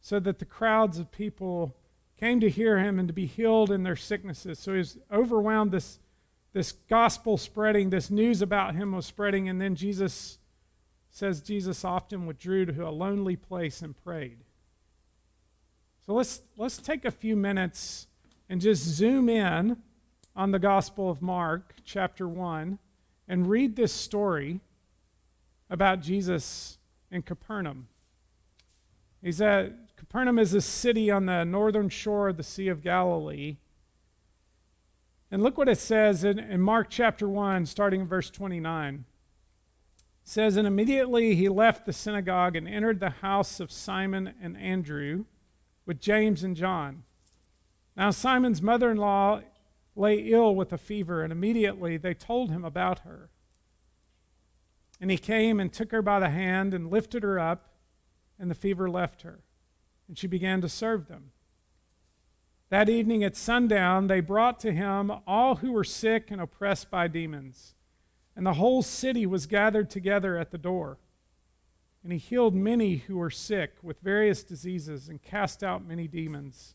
so 0.00 0.18
that 0.20 0.38
the 0.38 0.46
crowds 0.46 0.98
of 0.98 1.12
people 1.12 1.76
came 2.18 2.40
to 2.40 2.48
hear 2.48 2.78
him 2.78 2.98
and 2.98 3.08
to 3.08 3.12
be 3.12 3.26
healed 3.26 3.70
in 3.70 3.82
their 3.82 3.96
sicknesses. 3.96 4.58
So 4.58 4.74
he's 4.74 4.96
overwhelmed. 5.12 5.72
This, 5.72 5.98
this 6.54 6.72
gospel 6.72 7.36
spreading, 7.36 7.90
this 7.90 8.10
news 8.10 8.40
about 8.40 8.74
him 8.74 8.92
was 8.92 9.04
spreading, 9.04 9.48
and 9.48 9.60
then 9.60 9.74
Jesus 9.74 10.38
says 11.10 11.42
Jesus 11.42 11.84
often 11.84 12.24
withdrew 12.24 12.64
to 12.66 12.88
a 12.88 12.90
lonely 12.90 13.36
place 13.36 13.82
and 13.82 13.94
prayed. 14.02 14.38
So 16.06 16.14
let's, 16.14 16.40
let's 16.56 16.78
take 16.78 17.04
a 17.04 17.10
few 17.10 17.36
minutes 17.36 18.06
and 18.48 18.62
just 18.62 18.82
zoom 18.82 19.28
in 19.28 19.76
on 20.34 20.52
the 20.52 20.58
Gospel 20.58 21.10
of 21.10 21.20
Mark, 21.20 21.74
chapter 21.84 22.26
1 22.26 22.78
and 23.32 23.48
read 23.48 23.76
this 23.76 23.94
story 23.94 24.60
about 25.70 26.02
Jesus 26.02 26.76
in 27.10 27.22
Capernaum. 27.22 27.88
He's 29.22 29.40
at 29.40 29.72
Capernaum 29.96 30.38
is 30.38 30.52
a 30.52 30.60
city 30.60 31.10
on 31.10 31.24
the 31.24 31.42
northern 31.42 31.88
shore 31.88 32.28
of 32.28 32.36
the 32.36 32.42
Sea 32.42 32.68
of 32.68 32.82
Galilee. 32.82 33.56
And 35.30 35.42
look 35.42 35.56
what 35.56 35.70
it 35.70 35.78
says 35.78 36.24
in, 36.24 36.38
in 36.38 36.60
Mark 36.60 36.88
chapter 36.90 37.26
1, 37.26 37.64
starting 37.64 38.02
in 38.02 38.06
verse 38.06 38.28
29. 38.28 39.06
It 39.96 40.04
says, 40.24 40.58
And 40.58 40.66
immediately 40.66 41.34
he 41.34 41.48
left 41.48 41.86
the 41.86 41.94
synagogue 41.94 42.54
and 42.54 42.68
entered 42.68 43.00
the 43.00 43.08
house 43.08 43.60
of 43.60 43.72
Simon 43.72 44.34
and 44.42 44.58
Andrew 44.58 45.24
with 45.86 46.02
James 46.02 46.44
and 46.44 46.54
John. 46.54 47.04
Now, 47.96 48.10
Simon's 48.10 48.60
mother 48.60 48.90
in 48.90 48.98
law 48.98 49.40
lay 49.94 50.18
ill 50.18 50.54
with 50.54 50.72
a 50.72 50.78
fever, 50.78 51.22
and 51.22 51.32
immediately 51.32 51.96
they 51.96 52.14
told 52.14 52.50
him 52.50 52.64
about 52.64 53.00
her. 53.00 53.30
And 55.00 55.10
he 55.10 55.18
came 55.18 55.60
and 55.60 55.72
took 55.72 55.90
her 55.92 56.02
by 56.02 56.20
the 56.20 56.30
hand 56.30 56.72
and 56.72 56.90
lifted 56.90 57.22
her 57.22 57.38
up, 57.38 57.68
and 58.38 58.50
the 58.50 58.54
fever 58.54 58.88
left 58.88 59.22
her, 59.22 59.40
and 60.08 60.16
she 60.16 60.26
began 60.26 60.60
to 60.60 60.68
serve 60.68 61.08
them. 61.08 61.32
That 62.70 62.88
evening 62.88 63.22
at 63.22 63.36
sundown, 63.36 64.06
they 64.06 64.20
brought 64.20 64.58
to 64.60 64.72
him 64.72 65.12
all 65.26 65.56
who 65.56 65.72
were 65.72 65.84
sick 65.84 66.30
and 66.30 66.40
oppressed 66.40 66.90
by 66.90 67.06
demons, 67.06 67.74
and 68.34 68.46
the 68.46 68.54
whole 68.54 68.82
city 68.82 69.26
was 69.26 69.46
gathered 69.46 69.90
together 69.90 70.38
at 70.38 70.50
the 70.50 70.58
door. 70.58 70.98
And 72.02 72.12
he 72.12 72.18
healed 72.18 72.54
many 72.54 72.96
who 72.96 73.18
were 73.18 73.30
sick 73.30 73.74
with 73.82 74.00
various 74.00 74.42
diseases 74.42 75.08
and 75.08 75.22
cast 75.22 75.62
out 75.62 75.86
many 75.86 76.08
demons 76.08 76.74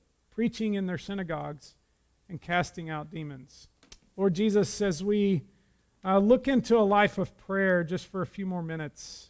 preaching 0.41 0.73
in 0.73 0.87
their 0.87 0.97
synagogues, 0.97 1.75
and 2.27 2.41
casting 2.41 2.89
out 2.89 3.11
demons. 3.11 3.67
Lord 4.17 4.33
Jesus, 4.33 4.81
as 4.81 5.03
we 5.03 5.43
uh, 6.03 6.17
look 6.17 6.47
into 6.47 6.75
a 6.75 6.81
life 6.81 7.19
of 7.19 7.37
prayer 7.37 7.83
just 7.83 8.07
for 8.07 8.23
a 8.23 8.25
few 8.25 8.47
more 8.47 8.63
minutes, 8.63 9.29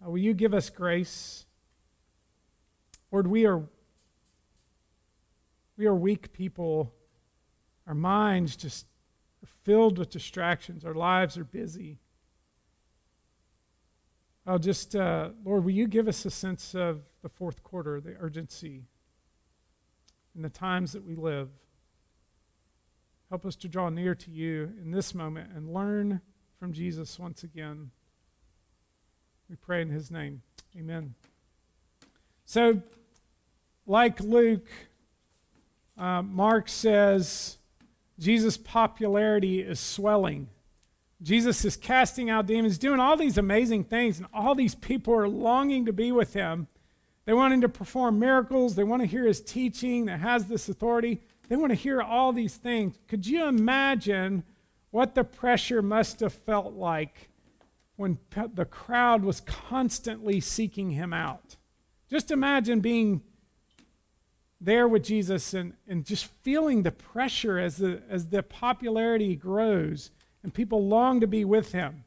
uh, 0.00 0.08
will 0.08 0.18
you 0.18 0.32
give 0.32 0.54
us 0.54 0.70
grace? 0.70 1.46
Lord, 3.10 3.26
we 3.26 3.44
are, 3.44 3.64
we 5.76 5.84
are 5.86 5.96
weak 5.96 6.32
people. 6.32 6.94
Our 7.84 7.94
minds 7.96 8.54
just 8.54 8.86
are 9.42 9.48
filled 9.64 9.98
with 9.98 10.10
distractions. 10.10 10.84
Our 10.84 10.94
lives 10.94 11.36
are 11.36 11.44
busy. 11.44 11.98
I'll 14.46 14.60
just, 14.60 14.94
uh, 14.94 15.30
Lord, 15.44 15.64
will 15.64 15.72
you 15.72 15.88
give 15.88 16.06
us 16.06 16.24
a 16.24 16.30
sense 16.30 16.72
of 16.72 17.00
the 17.22 17.28
fourth 17.28 17.64
quarter, 17.64 18.00
the 18.00 18.14
urgency 18.20 18.84
in 20.34 20.42
the 20.42 20.48
times 20.48 20.92
that 20.92 21.04
we 21.04 21.14
live. 21.14 21.48
Help 23.30 23.46
us 23.46 23.56
to 23.56 23.68
draw 23.68 23.88
near 23.88 24.14
to 24.14 24.30
you 24.30 24.72
in 24.80 24.90
this 24.90 25.14
moment 25.14 25.50
and 25.54 25.72
learn 25.72 26.20
from 26.58 26.72
Jesus 26.72 27.18
once 27.18 27.42
again. 27.42 27.90
We 29.48 29.56
pray 29.56 29.82
in 29.82 29.90
his 29.90 30.10
name. 30.10 30.42
Amen. 30.76 31.14
So, 32.44 32.82
like 33.86 34.20
Luke, 34.20 34.68
uh, 35.96 36.22
Mark 36.22 36.68
says 36.68 37.58
Jesus' 38.18 38.56
popularity 38.56 39.60
is 39.60 39.80
swelling. 39.80 40.48
Jesus 41.22 41.64
is 41.64 41.76
casting 41.76 42.28
out 42.28 42.46
demons, 42.46 42.78
doing 42.78 43.00
all 43.00 43.16
these 43.16 43.38
amazing 43.38 43.84
things, 43.84 44.18
and 44.18 44.26
all 44.32 44.54
these 44.54 44.74
people 44.74 45.14
are 45.14 45.28
longing 45.28 45.86
to 45.86 45.92
be 45.92 46.12
with 46.12 46.34
him. 46.34 46.68
They 47.24 47.32
want 47.32 47.54
him 47.54 47.60
to 47.62 47.68
perform 47.68 48.18
miracles. 48.18 48.74
They 48.74 48.84
want 48.84 49.02
to 49.02 49.08
hear 49.08 49.24
his 49.24 49.40
teaching 49.40 50.06
that 50.06 50.20
has 50.20 50.46
this 50.46 50.68
authority. 50.68 51.20
They 51.48 51.56
want 51.56 51.70
to 51.70 51.76
hear 51.76 52.00
all 52.00 52.32
these 52.32 52.56
things. 52.56 52.96
Could 53.08 53.26
you 53.26 53.46
imagine 53.46 54.44
what 54.90 55.14
the 55.14 55.24
pressure 55.24 55.82
must 55.82 56.20
have 56.20 56.32
felt 56.32 56.74
like 56.74 57.30
when 57.96 58.18
the 58.54 58.64
crowd 58.64 59.24
was 59.24 59.40
constantly 59.40 60.40
seeking 60.40 60.90
him 60.90 61.12
out? 61.12 61.56
Just 62.10 62.30
imagine 62.30 62.80
being 62.80 63.22
there 64.60 64.88
with 64.88 65.04
Jesus 65.04 65.54
and, 65.54 65.74
and 65.88 66.04
just 66.04 66.26
feeling 66.42 66.82
the 66.82 66.92
pressure 66.92 67.58
as 67.58 67.78
the, 67.78 68.02
as 68.08 68.28
the 68.28 68.42
popularity 68.42 69.36
grows 69.36 70.10
and 70.42 70.52
people 70.52 70.86
long 70.86 71.20
to 71.20 71.26
be 71.26 71.44
with 71.44 71.72
him. 71.72 72.03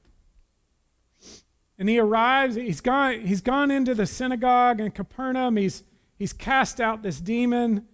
And 1.80 1.88
he 1.88 2.00
arrives, 2.00 2.56
he's 2.56 2.82
gone, 2.82 3.22
he's 3.22 3.42
gone 3.42 3.70
into 3.70 3.94
the 3.94 4.06
synagogue 4.06 4.80
in 4.80 4.92
Capernaum. 4.92 5.58
He's, 5.58 5.84
he's 6.18 6.34
cast 6.34 6.82
out 6.82 7.04
this 7.04 7.20
demon, 7.20 7.86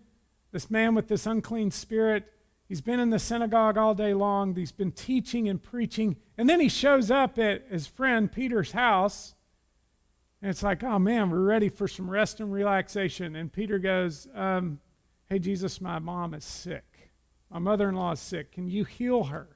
this 0.52 0.72
man 0.72 0.96
with 0.96 1.10
this 1.10 1.26
unclean 1.26 1.72
spirit. 1.72 2.32
He's 2.68 2.82
been 2.82 3.00
in 3.00 3.10
the 3.10 3.20
synagogue 3.20 3.78
all 3.78 3.94
day 3.94 4.14
long. 4.14 4.56
He's 4.56 4.72
been 4.72 4.92
teaching 4.92 5.50
and 5.50 5.62
preaching. 5.62 6.16
And 6.38 6.50
then 6.50 6.60
he 6.60 6.70
shows 6.70 7.12
up 7.12 7.38
at 7.38 7.68
his 7.70 7.88
friend 7.88 8.32
Peter's 8.32 8.72
house. 8.72 9.36
And 10.42 10.50
it's 10.50 10.64
like, 10.64 10.84
oh 10.84 10.98
man, 10.98 11.30
we're 11.30 11.40
ready 11.40 11.70
for 11.70 11.88
some 11.88 12.10
rest 12.10 12.40
and 12.40 12.52
relaxation. 12.52 13.36
And 13.36 13.52
Peter 13.52 13.80
goes, 13.80 14.28
um, 14.34 14.80
Hey, 15.34 15.40
Jesus, 15.40 15.82
my 15.82 16.00
mom 16.00 16.34
is 16.34 16.44
sick. 16.46 17.12
My 17.50 17.60
mother 17.60 17.90
in 17.90 17.96
law 17.96 18.12
is 18.12 18.20
sick. 18.20 18.52
Can 18.52 18.68
you 18.68 18.84
heal 18.84 19.26
her? 19.26 19.48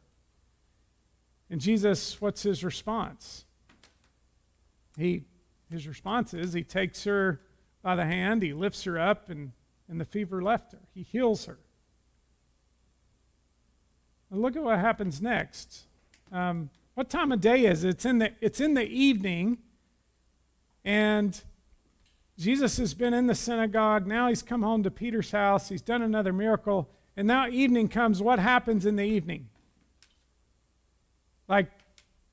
And 1.49 1.61
Jesus, 1.61 2.19
what's 2.21 2.43
his 2.43 2.63
response? 2.63 3.45
He, 4.97 5.25
his 5.69 5.87
response 5.87 6.33
is 6.33 6.53
he 6.53 6.63
takes 6.63 7.03
her 7.03 7.41
by 7.83 7.95
the 7.95 8.05
hand, 8.05 8.41
he 8.41 8.53
lifts 8.53 8.83
her 8.85 8.99
up, 8.99 9.29
and, 9.29 9.51
and 9.87 10.01
the 10.01 10.05
fever 10.05 10.41
left 10.41 10.73
her. 10.73 10.79
He 10.93 11.03
heals 11.03 11.45
her. 11.45 11.59
Look 14.31 14.55
at 14.55 14.63
what 14.63 14.79
happens 14.79 15.21
next. 15.21 15.85
Um, 16.31 16.69
What 16.95 17.09
time 17.11 17.31
of 17.31 17.39
day 17.39 17.65
is 17.65 17.83
it? 17.83 17.89
It's 17.89 18.05
in 18.05 18.17
the, 18.17 18.31
it's 18.41 18.59
in 18.59 18.73
the 18.73 18.83
evening, 18.83 19.59
and 20.83 21.39
Jesus 22.39 22.77
has 22.77 22.95
been 22.95 23.13
in 23.13 23.27
the 23.27 23.35
synagogue. 23.35 24.07
Now 24.07 24.29
he's 24.29 24.41
come 24.41 24.63
home 24.63 24.81
to 24.83 24.89
Peter's 24.89 25.31
house. 25.31 25.69
He's 25.69 25.83
done 25.83 26.01
another 26.01 26.33
miracle. 26.33 26.89
And 27.15 27.27
now 27.27 27.47
evening 27.47 27.87
comes. 27.87 28.21
What 28.21 28.39
happens 28.39 28.85
in 28.85 28.95
the 28.95 29.03
evening? 29.03 29.49
Like 31.47 31.71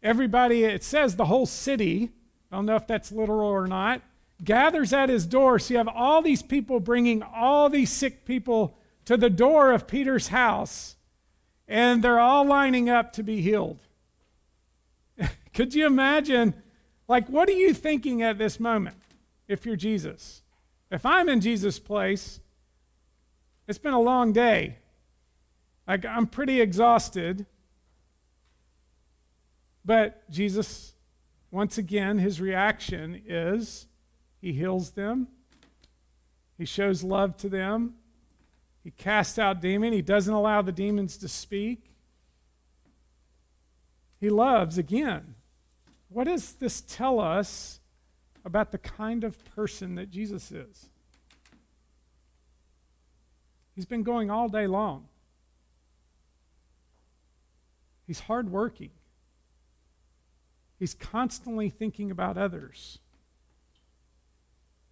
everybody, 0.02 0.64
it 0.64 0.83
says 0.83 1.16
the 1.16 1.26
whole 1.26 1.47
city, 1.47 2.11
I 2.54 2.56
don't 2.56 2.66
know 2.66 2.76
if 2.76 2.87
that's 2.87 3.11
literal 3.11 3.49
or 3.49 3.66
not, 3.66 4.00
gathers 4.44 4.92
at 4.92 5.08
his 5.08 5.26
door. 5.26 5.58
So 5.58 5.75
you 5.75 5.78
have 5.78 5.88
all 5.88 6.23
these 6.23 6.40
people 6.40 6.78
bringing 6.78 7.20
all 7.20 7.68
these 7.68 7.90
sick 7.90 8.25
people 8.25 8.78
to 9.06 9.16
the 9.16 9.28
door 9.28 9.73
of 9.73 9.88
Peter's 9.88 10.28
house, 10.28 10.94
and 11.66 12.00
they're 12.00 12.20
all 12.20 12.46
lining 12.46 12.88
up 12.88 13.12
to 13.14 13.25
be 13.25 13.40
healed. 13.40 13.80
Could 15.52 15.75
you 15.75 15.84
imagine? 15.84 16.54
Like, 17.08 17.28
what 17.28 17.49
are 17.49 17.54
you 17.54 17.75
thinking 17.75 18.23
at 18.23 18.38
this 18.38 18.61
moment 18.61 18.99
if 19.49 19.66
you're 19.66 19.75
Jesus? 19.75 20.42
If 20.92 21.04
I'm 21.04 21.28
in 21.28 21.40
Jesus' 21.40 21.80
place, 21.80 22.38
it's 23.66 23.78
been 23.78 23.94
a 23.94 24.00
long 24.00 24.32
day. 24.32 24.76
Like, 25.88 26.06
I'm 26.06 26.28
pretty 26.28 26.61
exhausted. 26.61 27.46
But 29.84 30.30
Jesus, 30.30 30.94
once 31.54 31.78
again, 31.78 32.18
his 32.18 32.40
reaction 32.40 33.23
is 33.28 33.87
he 34.40 34.52
heals 34.52 34.90
them, 34.90 35.28
he 36.58 36.64
shows 36.64 37.04
love 37.04 37.37
to 37.37 37.49
them, 37.49 37.94
he 38.82 38.90
casts 38.90 39.38
out 39.38 39.61
demon, 39.61 39.92
he 39.92 40.02
doesn't 40.02 40.34
allow 40.34 40.62
the 40.62 40.73
demons 40.73 41.16
to 41.16 41.28
speak. 41.28 41.92
He 44.18 44.30
loves 44.30 44.78
again. 44.78 45.37
What 46.08 46.25
does 46.25 46.54
this 46.54 46.80
tell 46.80 47.20
us 47.20 47.78
about 48.44 48.73
the 48.73 48.78
kind 48.78 49.23
of 49.23 49.38
person 49.54 49.94
that 49.94 50.11
Jesus 50.11 50.50
is? 50.50 50.88
He's 53.76 53.87
been 53.87 54.02
going 54.02 54.28
all 54.28 54.49
day 54.49 54.66
long. 54.66 55.06
He's 58.08 58.20
hardworking. 58.20 58.90
He's 60.78 60.95
constantly 60.95 61.71
thinking 61.71 62.11
about 62.11 62.37
others. 62.37 62.99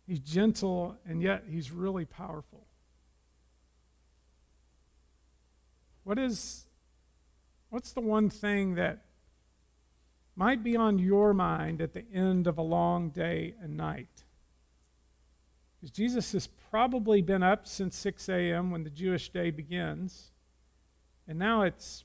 He's 0.07 0.21
gentle, 0.21 0.97
and 1.07 1.23
yet 1.23 1.45
he's 1.49 1.71
really 1.71 2.05
powerful. 2.05 2.67
What 6.05 6.19
is 6.19 6.67
what's 7.71 7.93
the 7.93 8.01
one 8.01 8.29
thing 8.29 8.75
that 8.75 9.05
might 10.35 10.63
be 10.63 10.77
on 10.77 10.99
your 10.99 11.33
mind 11.33 11.81
at 11.81 11.95
the 11.95 12.05
end 12.13 12.47
of 12.47 12.59
a 12.59 12.63
long 12.63 13.11
day 13.11 13.55
and 13.63 13.77
night? 13.77 14.25
Because 15.81 15.91
Jesus 15.91 16.33
has 16.33 16.49
probably 16.71 17.23
been 17.23 17.43
up 17.43 17.67
since 17.67 17.97
6 17.97 18.29
a.m. 18.29 18.71
when 18.71 18.85
the 18.85 18.91
Jewish 18.91 19.31
day 19.31 19.51
begins, 19.51 20.31
and 21.27 21.39
now 21.39 21.63
it's 21.63 22.05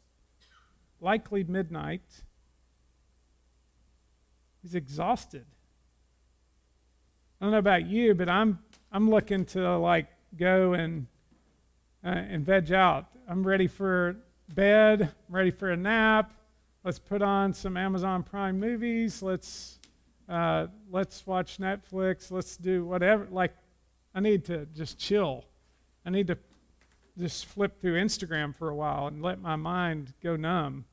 likely 1.02 1.44
midnight. 1.44 2.24
He's 4.68 4.76
exhausted. 4.76 5.46
I 7.40 7.46
don't 7.46 7.54
know 7.54 7.58
about 7.58 7.88
you, 7.88 8.14
but 8.14 8.28
I'm 8.28 8.60
I'm 8.92 9.10
looking 9.10 9.46
to 9.46 9.78
like 9.78 10.08
go 10.36 10.74
and 10.74 11.08
uh, 12.04 12.10
and 12.10 12.46
veg 12.46 12.74
out. 12.74 13.06
I'm 13.30 13.48
ready 13.48 13.68
for 13.68 14.18
bed. 14.54 15.04
I'm 15.04 15.34
ready 15.34 15.52
for 15.52 15.72
a 15.72 15.78
nap. 15.78 16.34
Let's 16.84 17.00
put 17.00 17.22
on 17.22 17.54
some 17.54 17.78
Amazon 17.78 18.24
Prime 18.24 18.60
movies. 18.60 19.22
Let's 19.22 19.80
uh, 20.28 20.68
let's 20.92 21.26
watch 21.26 21.60
Netflix. 21.60 22.30
Let's 22.30 22.58
do 22.58 22.84
whatever. 22.84 23.26
Like, 23.32 23.54
I 24.14 24.20
need 24.20 24.44
to 24.48 24.66
just 24.76 25.00
chill. 25.00 25.46
I 26.06 26.10
need 26.10 26.28
to 26.28 26.38
just 27.18 27.46
flip 27.46 27.80
through 27.80 27.94
Instagram 27.94 28.54
for 28.54 28.68
a 28.68 28.76
while 28.76 29.08
and 29.08 29.22
let 29.22 29.40
my 29.40 29.56
mind 29.56 30.14
go 30.22 30.36
numb. 30.36 30.84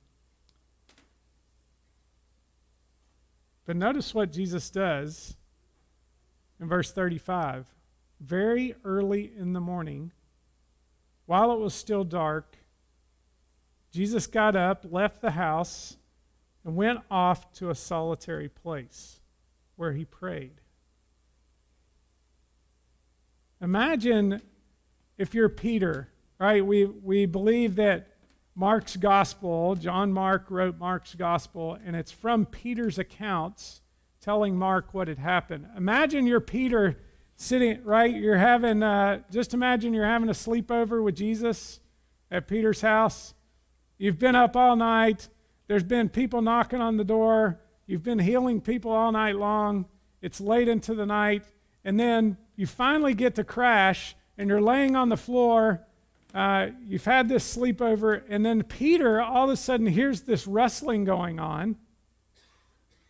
But 3.66 3.76
notice 3.76 4.14
what 4.14 4.32
Jesus 4.32 4.70
does 4.70 5.36
in 6.60 6.68
verse 6.68 6.92
35. 6.92 7.66
Very 8.20 8.74
early 8.84 9.32
in 9.36 9.52
the 9.52 9.60
morning, 9.60 10.12
while 11.26 11.52
it 11.52 11.58
was 11.58 11.74
still 11.74 12.04
dark, 12.04 12.56
Jesus 13.90 14.26
got 14.26 14.56
up, 14.56 14.84
left 14.90 15.20
the 15.22 15.32
house, 15.32 15.96
and 16.64 16.76
went 16.76 17.00
off 17.10 17.52
to 17.54 17.70
a 17.70 17.74
solitary 17.74 18.48
place 18.48 19.20
where 19.76 19.92
he 19.92 20.04
prayed. 20.04 20.60
Imagine 23.60 24.42
if 25.16 25.34
you're 25.34 25.48
Peter, 25.48 26.08
right? 26.38 26.64
We, 26.64 26.84
we 26.84 27.26
believe 27.26 27.76
that 27.76 28.13
Mark's 28.56 28.96
gospel, 28.96 29.74
John 29.74 30.12
Mark 30.12 30.48
wrote 30.48 30.78
Mark's 30.78 31.16
gospel, 31.16 31.76
and 31.84 31.96
it's 31.96 32.12
from 32.12 32.46
Peter's 32.46 32.98
accounts 32.98 33.80
telling 34.20 34.56
Mark 34.56 34.94
what 34.94 35.08
had 35.08 35.18
happened. 35.18 35.66
Imagine 35.76 36.26
you're 36.26 36.40
Peter 36.40 36.96
sitting, 37.34 37.82
right? 37.82 38.14
You're 38.14 38.36
having, 38.36 38.82
uh, 38.82 39.22
just 39.30 39.54
imagine 39.54 39.92
you're 39.92 40.06
having 40.06 40.28
a 40.28 40.32
sleepover 40.32 41.02
with 41.02 41.16
Jesus 41.16 41.80
at 42.30 42.46
Peter's 42.46 42.80
house. 42.80 43.34
You've 43.98 44.20
been 44.20 44.36
up 44.36 44.54
all 44.54 44.76
night. 44.76 45.28
There's 45.66 45.82
been 45.82 46.08
people 46.08 46.40
knocking 46.40 46.80
on 46.80 46.96
the 46.96 47.04
door. 47.04 47.60
You've 47.86 48.04
been 48.04 48.20
healing 48.20 48.60
people 48.60 48.92
all 48.92 49.10
night 49.10 49.36
long. 49.36 49.86
It's 50.22 50.40
late 50.40 50.68
into 50.68 50.94
the 50.94 51.06
night. 51.06 51.44
And 51.84 51.98
then 51.98 52.38
you 52.54 52.66
finally 52.66 53.14
get 53.14 53.34
to 53.34 53.44
crash, 53.44 54.14
and 54.38 54.48
you're 54.48 54.62
laying 54.62 54.94
on 54.94 55.08
the 55.08 55.16
floor 55.16 55.84
uh, 56.34 56.70
you've 56.84 57.04
had 57.04 57.28
this 57.28 57.56
sleepover, 57.56 58.22
and 58.28 58.44
then 58.44 58.64
Peter 58.64 59.20
all 59.20 59.44
of 59.44 59.50
a 59.50 59.56
sudden 59.56 59.86
hears 59.86 60.22
this 60.22 60.46
wrestling 60.46 61.04
going 61.04 61.38
on. 61.38 61.76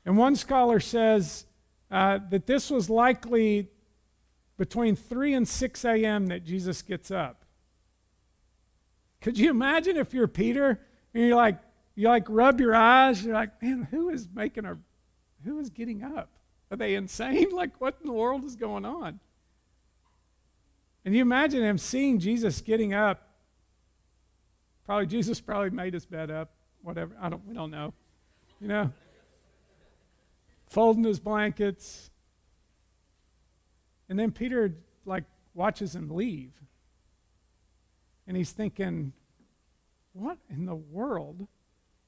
And 0.04 0.18
one 0.18 0.36
scholar 0.36 0.78
says 0.78 1.46
uh, 1.90 2.18
that 2.30 2.46
this 2.46 2.70
was 2.70 2.90
likely 2.90 3.70
between 4.58 4.94
3 4.94 5.34
and 5.34 5.48
6 5.48 5.84
a.m. 5.86 6.26
that 6.26 6.44
Jesus 6.44 6.82
gets 6.82 7.10
up. 7.10 7.44
Could 9.22 9.38
you 9.38 9.48
imagine 9.48 9.96
if 9.96 10.12
you're 10.12 10.28
Peter 10.28 10.80
and 11.14 11.24
you're 11.24 11.34
like, 11.34 11.58
you 11.94 12.08
like 12.08 12.26
rub 12.28 12.60
your 12.60 12.74
eyes, 12.74 13.24
you're 13.24 13.34
like, 13.34 13.62
man, 13.62 13.88
who 13.90 14.10
is 14.10 14.28
making 14.34 14.66
a, 14.66 14.76
who 15.44 15.58
is 15.60 15.70
getting 15.70 16.02
up? 16.02 16.28
Are 16.70 16.76
they 16.76 16.94
insane? 16.94 17.48
Like, 17.54 17.80
what 17.80 17.96
in 18.02 18.06
the 18.06 18.12
world 18.12 18.44
is 18.44 18.56
going 18.56 18.84
on? 18.84 19.20
And 21.04 21.14
you 21.14 21.20
imagine 21.22 21.62
him 21.62 21.78
seeing 21.78 22.18
Jesus 22.18 22.60
getting 22.60 22.94
up. 22.94 23.28
Probably 24.86 25.06
Jesus 25.06 25.40
probably 25.40 25.70
made 25.70 25.94
his 25.94 26.06
bed 26.06 26.30
up, 26.30 26.50
whatever. 26.82 27.14
I 27.20 27.28
don't 27.28 27.46
we 27.46 27.54
don't 27.54 27.70
know. 27.70 27.92
You 28.60 28.68
know. 28.68 28.92
Folding 30.68 31.04
his 31.04 31.20
blankets. 31.20 32.10
And 34.08 34.18
then 34.18 34.30
Peter 34.32 34.74
like 35.04 35.24
watches 35.54 35.94
him 35.94 36.10
leave. 36.10 36.52
And 38.26 38.36
he's 38.36 38.52
thinking, 38.52 39.12
what 40.12 40.38
in 40.48 40.64
the 40.64 40.74
world 40.74 41.46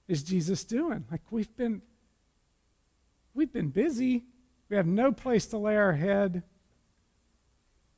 is 0.09 0.23
Jesus 0.23 0.65
doing? 0.65 1.05
Like 1.11 1.23
we've 1.31 1.55
been 1.57 1.83
we've 3.35 3.53
been 3.53 3.69
busy. 3.69 4.25
We 4.69 4.77
have 4.77 4.87
no 4.87 5.13
place 5.13 5.47
to 5.47 5.59
lay 5.59 5.77
our 5.77 5.93
head. 5.93 6.43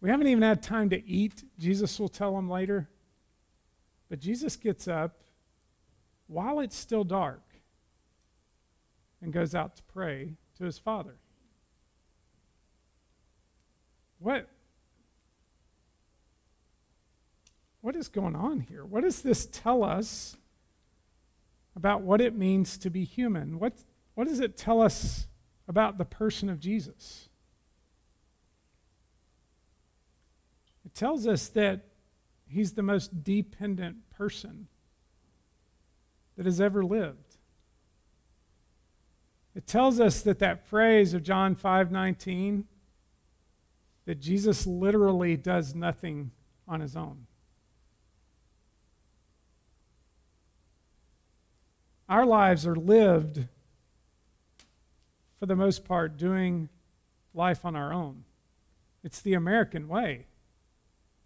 We 0.00 0.11
haven't 0.11 0.28
even 0.28 0.42
had 0.42 0.62
time 0.62 0.90
to 0.90 1.06
eat, 1.08 1.44
Jesus 1.58 1.98
will 1.98 2.08
tell 2.08 2.34
them 2.34 2.48
later. 2.48 2.88
But 4.08 4.20
Jesus 4.20 4.56
gets 4.56 4.88
up 4.88 5.20
while 6.28 6.61
it's 6.61 6.76
still 6.76 7.04
dark 7.04 7.42
and 9.20 9.32
goes 9.32 9.54
out 9.54 9.76
to 9.76 9.82
pray 9.82 10.34
to 10.56 10.64
his 10.64 10.78
Father. 10.78 11.16
What, 14.20 14.48
what 17.80 17.96
is 17.96 18.08
going 18.08 18.34
on 18.34 18.61
here? 18.61 18.84
What 18.84 19.02
does 19.02 19.22
this 19.22 19.46
tell 19.46 19.84
us 19.84 20.37
about 21.76 22.02
what 22.02 22.20
it 22.20 22.37
means 22.37 22.76
to 22.78 22.90
be 22.90 23.04
human? 23.04 23.58
What, 23.58 23.74
what 24.14 24.26
does 24.26 24.40
it 24.40 24.56
tell 24.56 24.80
us 24.80 25.26
about 25.68 25.98
the 25.98 26.04
person 26.04 26.48
of 26.48 26.58
Jesus? 26.58 27.27
Tells 30.98 31.26
us 31.26 31.48
that 31.48 31.87
he's 32.46 32.72
the 32.72 32.82
most 32.82 33.22
dependent 33.22 34.11
person 34.11 34.68
that 36.37 36.46
has 36.46 36.61
ever 36.61 36.84
lived. 36.84 37.37
It 39.54 39.66
tells 39.66 40.00
us 40.00 40.20
that 40.22 40.38
that 40.38 40.66
phrase 40.66 41.14
of 41.14 41.22
John 41.22 41.54
5:19 41.54 42.66
that 44.04 44.20
Jesus 44.20 44.66
literally 44.66 45.37
does 45.37 45.74
nothing 45.74 46.30
on 46.66 46.80
his 46.80 46.96
own. 46.96 47.26
our 52.08 52.24
lives 52.24 52.66
are 52.66 52.76
lived, 52.76 53.46
for 55.38 55.46
the 55.46 55.56
most 55.56 55.84
part, 55.84 56.16
doing 56.16 56.68
life 57.34 57.64
on 57.64 57.76
our 57.76 57.92
own. 57.92 58.24
It's 59.04 59.20
the 59.20 59.34
American 59.34 59.88
way, 59.88 60.26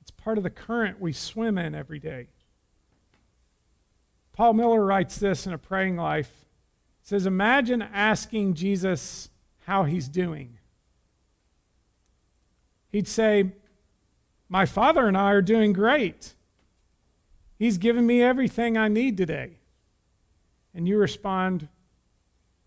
it's 0.02 0.10
part 0.10 0.36
of 0.36 0.42
the 0.42 0.50
current 0.50 1.00
we 1.00 1.12
swim 1.12 1.56
in 1.56 1.76
every 1.76 2.00
day. 2.00 2.26
Paul 4.32 4.54
Miller 4.54 4.84
writes 4.84 5.16
this 5.18 5.46
in 5.46 5.52
A 5.52 5.58
Praying 5.58 5.96
Life. 5.96 6.32
He 7.02 7.08
says, 7.08 7.24
Imagine 7.24 7.80
asking 7.82 8.54
Jesus 8.54 9.30
how 9.66 9.84
he's 9.84 10.08
doing. 10.08 10.58
He'd 12.90 13.06
say, 13.06 13.52
My 14.48 14.66
father 14.66 15.06
and 15.06 15.16
I 15.16 15.30
are 15.30 15.42
doing 15.42 15.72
great. 15.72 16.34
He's 17.56 17.78
given 17.78 18.04
me 18.04 18.22
everything 18.22 18.76
I 18.76 18.88
need 18.88 19.16
today. 19.16 19.58
And 20.74 20.88
you 20.88 20.98
respond, 20.98 21.68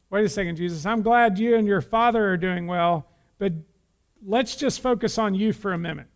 Wait 0.10 0.24
a 0.24 0.30
second, 0.30 0.56
Jesus, 0.56 0.86
I'm 0.86 1.02
glad 1.02 1.38
you 1.38 1.58
and 1.58 1.68
your 1.68 1.82
father 1.82 2.30
are 2.30 2.38
doing 2.38 2.66
well, 2.66 3.08
but 3.40 3.52
let's 4.26 4.56
just 4.56 4.80
focus 4.80 5.18
on 5.18 5.36
you 5.36 5.52
for 5.52 5.74
a 5.74 5.78
minute. 5.78 6.08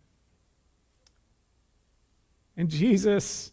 And 2.60 2.68
Jesus, 2.68 3.52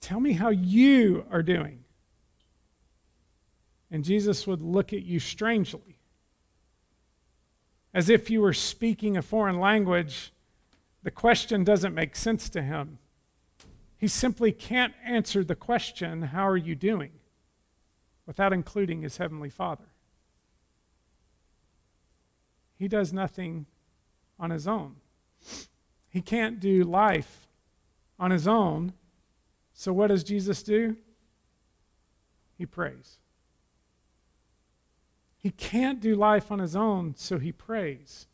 tell 0.00 0.18
me 0.18 0.32
how 0.32 0.48
you 0.48 1.24
are 1.30 1.44
doing. 1.44 1.84
And 3.88 4.02
Jesus 4.02 4.48
would 4.48 4.60
look 4.60 4.92
at 4.92 5.04
you 5.04 5.20
strangely, 5.20 6.00
as 7.94 8.10
if 8.10 8.30
you 8.30 8.40
were 8.40 8.52
speaking 8.52 9.16
a 9.16 9.22
foreign 9.22 9.60
language. 9.60 10.32
The 11.04 11.12
question 11.12 11.62
doesn't 11.62 11.94
make 11.94 12.16
sense 12.16 12.48
to 12.48 12.62
him. 12.62 12.98
He 13.96 14.08
simply 14.08 14.50
can't 14.50 14.94
answer 15.04 15.44
the 15.44 15.54
question, 15.54 16.22
How 16.22 16.48
are 16.48 16.56
you 16.56 16.74
doing? 16.74 17.12
without 18.26 18.52
including 18.52 19.02
his 19.02 19.18
heavenly 19.18 19.50
Father. 19.50 19.86
He 22.76 22.88
does 22.88 23.12
nothing 23.12 23.66
on 24.36 24.50
his 24.50 24.66
own. 24.66 24.96
He 26.08 26.20
can't 26.20 26.58
do 26.58 26.82
life 26.82 27.42
on 28.22 28.30
his 28.30 28.46
own. 28.46 28.92
So, 29.74 29.92
what 29.92 30.06
does 30.06 30.22
Jesus 30.22 30.62
do? 30.62 30.96
He 32.56 32.64
prays. 32.64 33.18
He 35.36 35.50
can't 35.50 35.98
do 35.98 36.14
life 36.14 36.52
on 36.52 36.60
his 36.60 36.76
own, 36.76 37.14
so 37.16 37.40
he 37.40 37.50
prays. 37.50 38.28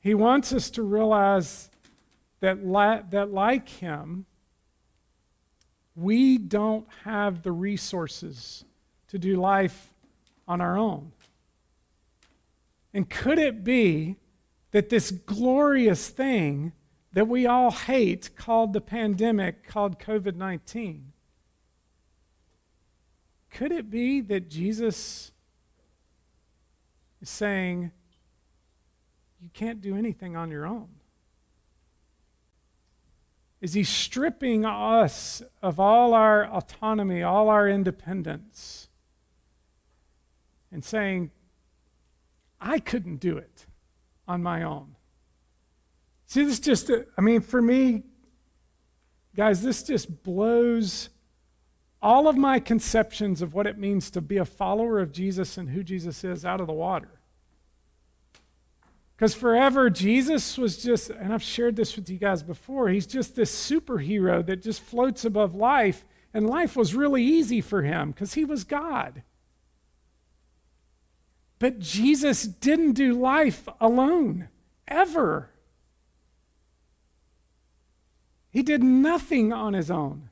He 0.00 0.12
wants 0.12 0.52
us 0.52 0.70
to 0.70 0.82
realize 0.82 1.70
that, 2.40 2.66
la- 2.66 3.02
that 3.10 3.32
like 3.32 3.68
him, 3.68 4.26
we 5.94 6.36
don't 6.36 6.88
have 7.04 7.42
the 7.42 7.52
resources 7.52 8.64
to 9.06 9.20
do 9.20 9.40
life 9.40 9.94
on 10.48 10.60
our 10.60 10.76
own. 10.76 11.12
And 12.92 13.08
could 13.08 13.38
it 13.38 13.62
be 13.62 14.16
that 14.72 14.88
this 14.88 15.12
glorious 15.12 16.08
thing 16.08 16.72
that 17.14 17.28
we 17.28 17.46
all 17.46 17.70
hate, 17.70 18.36
called 18.36 18.72
the 18.72 18.80
pandemic, 18.80 19.66
called 19.66 19.98
COVID 19.98 20.34
19, 20.34 21.12
could 23.50 23.70
it 23.70 23.88
be 23.88 24.20
that 24.20 24.50
Jesus 24.50 25.30
is 27.22 27.30
saying, 27.30 27.92
you 29.40 29.48
can't 29.54 29.80
do 29.80 29.96
anything 29.96 30.36
on 30.36 30.50
your 30.50 30.66
own? 30.66 30.88
Is 33.60 33.74
he 33.74 33.84
stripping 33.84 34.64
us 34.64 35.40
of 35.62 35.78
all 35.78 36.14
our 36.14 36.44
autonomy, 36.44 37.22
all 37.22 37.48
our 37.48 37.68
independence, 37.68 38.88
and 40.72 40.84
saying, 40.84 41.30
I 42.60 42.80
couldn't 42.80 43.18
do 43.18 43.38
it 43.38 43.66
on 44.26 44.42
my 44.42 44.64
own. 44.64 44.93
See, 46.34 46.42
this 46.42 46.58
just, 46.58 46.90
I 47.16 47.20
mean, 47.20 47.42
for 47.42 47.62
me, 47.62 48.02
guys, 49.36 49.62
this 49.62 49.84
just 49.84 50.24
blows 50.24 51.10
all 52.02 52.26
of 52.26 52.36
my 52.36 52.58
conceptions 52.58 53.40
of 53.40 53.54
what 53.54 53.68
it 53.68 53.78
means 53.78 54.10
to 54.10 54.20
be 54.20 54.38
a 54.38 54.44
follower 54.44 54.98
of 54.98 55.12
Jesus 55.12 55.56
and 55.56 55.70
who 55.70 55.84
Jesus 55.84 56.24
is 56.24 56.44
out 56.44 56.60
of 56.60 56.66
the 56.66 56.72
water. 56.72 57.20
Because 59.14 59.32
forever, 59.32 59.88
Jesus 59.90 60.58
was 60.58 60.82
just, 60.82 61.08
and 61.08 61.32
I've 61.32 61.40
shared 61.40 61.76
this 61.76 61.94
with 61.94 62.10
you 62.10 62.18
guys 62.18 62.42
before, 62.42 62.88
he's 62.88 63.06
just 63.06 63.36
this 63.36 63.54
superhero 63.54 64.44
that 64.44 64.60
just 64.60 64.82
floats 64.82 65.24
above 65.24 65.54
life, 65.54 66.04
and 66.34 66.50
life 66.50 66.74
was 66.74 66.96
really 66.96 67.22
easy 67.22 67.60
for 67.60 67.82
him 67.82 68.10
because 68.10 68.34
he 68.34 68.44
was 68.44 68.64
God. 68.64 69.22
But 71.60 71.78
Jesus 71.78 72.42
didn't 72.42 72.94
do 72.94 73.12
life 73.12 73.68
alone, 73.80 74.48
ever. 74.88 75.50
He 78.54 78.62
did 78.62 78.84
nothing 78.84 79.52
on 79.52 79.72
his 79.72 79.90
own. 79.90 80.30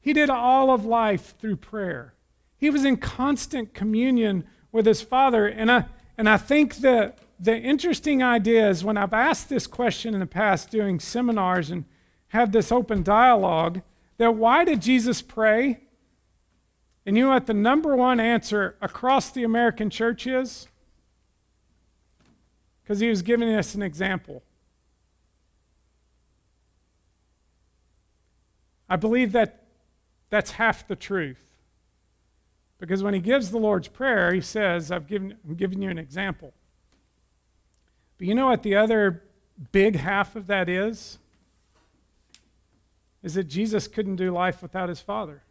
He 0.00 0.12
did 0.12 0.30
all 0.30 0.70
of 0.70 0.84
life 0.84 1.34
through 1.40 1.56
prayer. 1.56 2.14
He 2.56 2.70
was 2.70 2.84
in 2.84 2.98
constant 2.98 3.74
communion 3.74 4.44
with 4.70 4.86
his 4.86 5.02
Father. 5.02 5.48
And 5.48 5.68
I, 5.68 5.86
and 6.16 6.28
I 6.28 6.36
think 6.36 6.76
that 6.76 7.18
the 7.40 7.58
interesting 7.58 8.22
idea 8.22 8.70
is 8.70 8.84
when 8.84 8.96
I've 8.96 9.12
asked 9.12 9.48
this 9.48 9.66
question 9.66 10.14
in 10.14 10.20
the 10.20 10.26
past 10.26 10.70
doing 10.70 11.00
seminars 11.00 11.68
and 11.72 11.84
have 12.28 12.52
this 12.52 12.70
open 12.70 13.02
dialogue, 13.02 13.82
that 14.18 14.36
why 14.36 14.64
did 14.64 14.80
Jesus 14.80 15.20
pray? 15.20 15.80
And 17.04 17.16
you 17.16 17.24
know 17.24 17.30
what 17.30 17.46
the 17.46 17.54
number 17.54 17.96
one 17.96 18.20
answer 18.20 18.76
across 18.80 19.32
the 19.32 19.42
American 19.42 19.90
church 19.90 20.28
is? 20.28 20.68
Because 22.84 23.00
he 23.00 23.08
was 23.08 23.22
giving 23.22 23.52
us 23.52 23.74
an 23.74 23.82
example. 23.82 24.44
I 28.88 28.96
believe 28.96 29.32
that 29.32 29.64
that's 30.30 30.52
half 30.52 30.86
the 30.86 30.96
truth. 30.96 31.40
Because 32.78 33.02
when 33.02 33.14
he 33.14 33.20
gives 33.20 33.50
the 33.50 33.58
Lord's 33.58 33.88
Prayer, 33.88 34.32
he 34.32 34.40
says, 34.40 34.90
I've 34.90 35.06
given, 35.06 35.36
I'm 35.46 35.54
giving 35.56 35.82
you 35.82 35.90
an 35.90 35.98
example. 35.98 36.54
But 38.18 38.26
you 38.26 38.34
know 38.34 38.48
what 38.48 38.62
the 38.62 38.76
other 38.76 39.22
big 39.72 39.96
half 39.96 40.36
of 40.36 40.46
that 40.46 40.68
is? 40.68 41.18
Is 43.22 43.34
that 43.34 43.44
Jesus 43.44 43.88
couldn't 43.88 44.16
do 44.16 44.30
life 44.30 44.62
without 44.62 44.88
his 44.88 45.00
Father. 45.00 45.42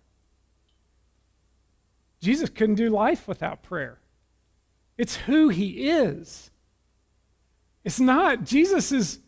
Jesus 2.22 2.50
couldn't 2.50 2.76
do 2.76 2.90
life 2.90 3.28
without 3.28 3.62
prayer. 3.62 4.00
It's 4.98 5.16
who 5.16 5.50
he 5.50 5.90
is. 5.90 6.50
It's 7.84 8.00
not, 8.00 8.44
Jesus 8.44 8.92
is, 8.92 9.20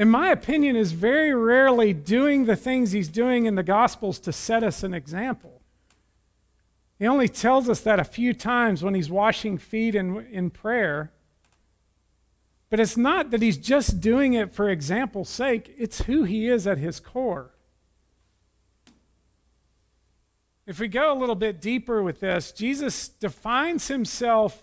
in 0.00 0.08
my 0.08 0.30
opinion, 0.30 0.76
is 0.76 0.92
very 0.92 1.34
rarely 1.34 1.92
doing 1.92 2.46
the 2.46 2.56
things 2.56 2.92
he's 2.92 3.10
doing 3.10 3.44
in 3.44 3.54
the 3.54 3.62
Gospels 3.62 4.18
to 4.20 4.32
set 4.32 4.62
us 4.62 4.82
an 4.82 4.94
example. 4.94 5.60
He 6.98 7.06
only 7.06 7.28
tells 7.28 7.68
us 7.68 7.82
that 7.82 8.00
a 8.00 8.04
few 8.04 8.32
times 8.32 8.82
when 8.82 8.94
he's 8.94 9.10
washing 9.10 9.58
feet 9.58 9.94
in, 9.94 10.24
in 10.32 10.48
prayer. 10.48 11.12
But 12.70 12.80
it's 12.80 12.96
not 12.96 13.30
that 13.30 13.42
he's 13.42 13.58
just 13.58 14.00
doing 14.00 14.32
it 14.32 14.54
for 14.54 14.70
example's 14.70 15.28
sake, 15.28 15.74
it's 15.76 16.00
who 16.04 16.24
he 16.24 16.48
is 16.48 16.66
at 16.66 16.78
his 16.78 16.98
core. 16.98 17.50
If 20.66 20.80
we 20.80 20.88
go 20.88 21.12
a 21.12 21.18
little 21.20 21.34
bit 21.34 21.60
deeper 21.60 22.02
with 22.02 22.20
this, 22.20 22.52
Jesus 22.52 23.06
defines 23.06 23.88
himself 23.88 24.62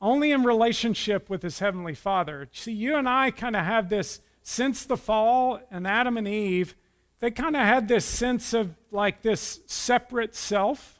only 0.00 0.32
in 0.32 0.44
relationship 0.44 1.28
with 1.28 1.42
his 1.42 1.58
heavenly 1.58 1.94
Father. 1.94 2.48
See, 2.52 2.72
you 2.72 2.96
and 2.96 3.08
I 3.08 3.30
kind 3.30 3.56
of 3.56 3.64
have 3.64 3.88
this 3.88 4.20
since 4.42 4.84
the 4.84 4.96
fall 4.96 5.60
and 5.70 5.86
Adam 5.86 6.16
and 6.16 6.26
Eve, 6.26 6.74
they 7.20 7.30
kind 7.30 7.54
of 7.54 7.62
had 7.62 7.88
this 7.88 8.04
sense 8.04 8.54
of 8.54 8.74
like 8.90 9.22
this 9.22 9.60
separate 9.66 10.34
self 10.34 10.98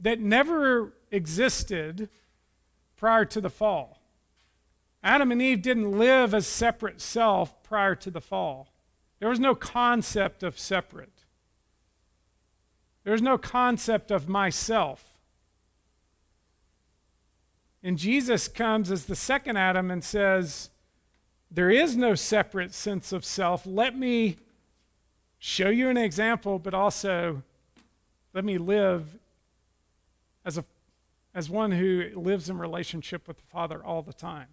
that 0.00 0.20
never 0.20 0.92
existed 1.10 2.08
prior 2.96 3.24
to 3.24 3.40
the 3.40 3.50
fall. 3.50 4.00
Adam 5.02 5.30
and 5.30 5.40
Eve 5.40 5.62
didn't 5.62 5.98
live 5.98 6.34
as 6.34 6.46
separate 6.46 7.00
self 7.00 7.62
prior 7.62 7.94
to 7.94 8.10
the 8.10 8.20
fall. 8.20 8.68
There 9.20 9.28
was 9.28 9.40
no 9.40 9.54
concept 9.54 10.42
of 10.42 10.58
separate. 10.58 11.24
There's 13.04 13.22
no 13.22 13.38
concept 13.38 14.10
of 14.10 14.28
myself. 14.28 15.13
And 17.84 17.98
Jesus 17.98 18.48
comes 18.48 18.90
as 18.90 19.04
the 19.04 19.14
second 19.14 19.58
Adam 19.58 19.90
and 19.90 20.02
says, 20.02 20.70
There 21.50 21.68
is 21.68 21.98
no 21.98 22.14
separate 22.14 22.72
sense 22.72 23.12
of 23.12 23.26
self. 23.26 23.66
Let 23.66 23.96
me 23.96 24.38
show 25.38 25.68
you 25.68 25.90
an 25.90 25.98
example, 25.98 26.58
but 26.58 26.72
also 26.72 27.42
let 28.32 28.42
me 28.42 28.56
live 28.56 29.18
as, 30.46 30.56
a, 30.56 30.64
as 31.34 31.50
one 31.50 31.72
who 31.72 32.08
lives 32.14 32.48
in 32.48 32.56
relationship 32.56 33.28
with 33.28 33.36
the 33.36 33.46
Father 33.52 33.84
all 33.84 34.00
the 34.00 34.14
time. 34.14 34.48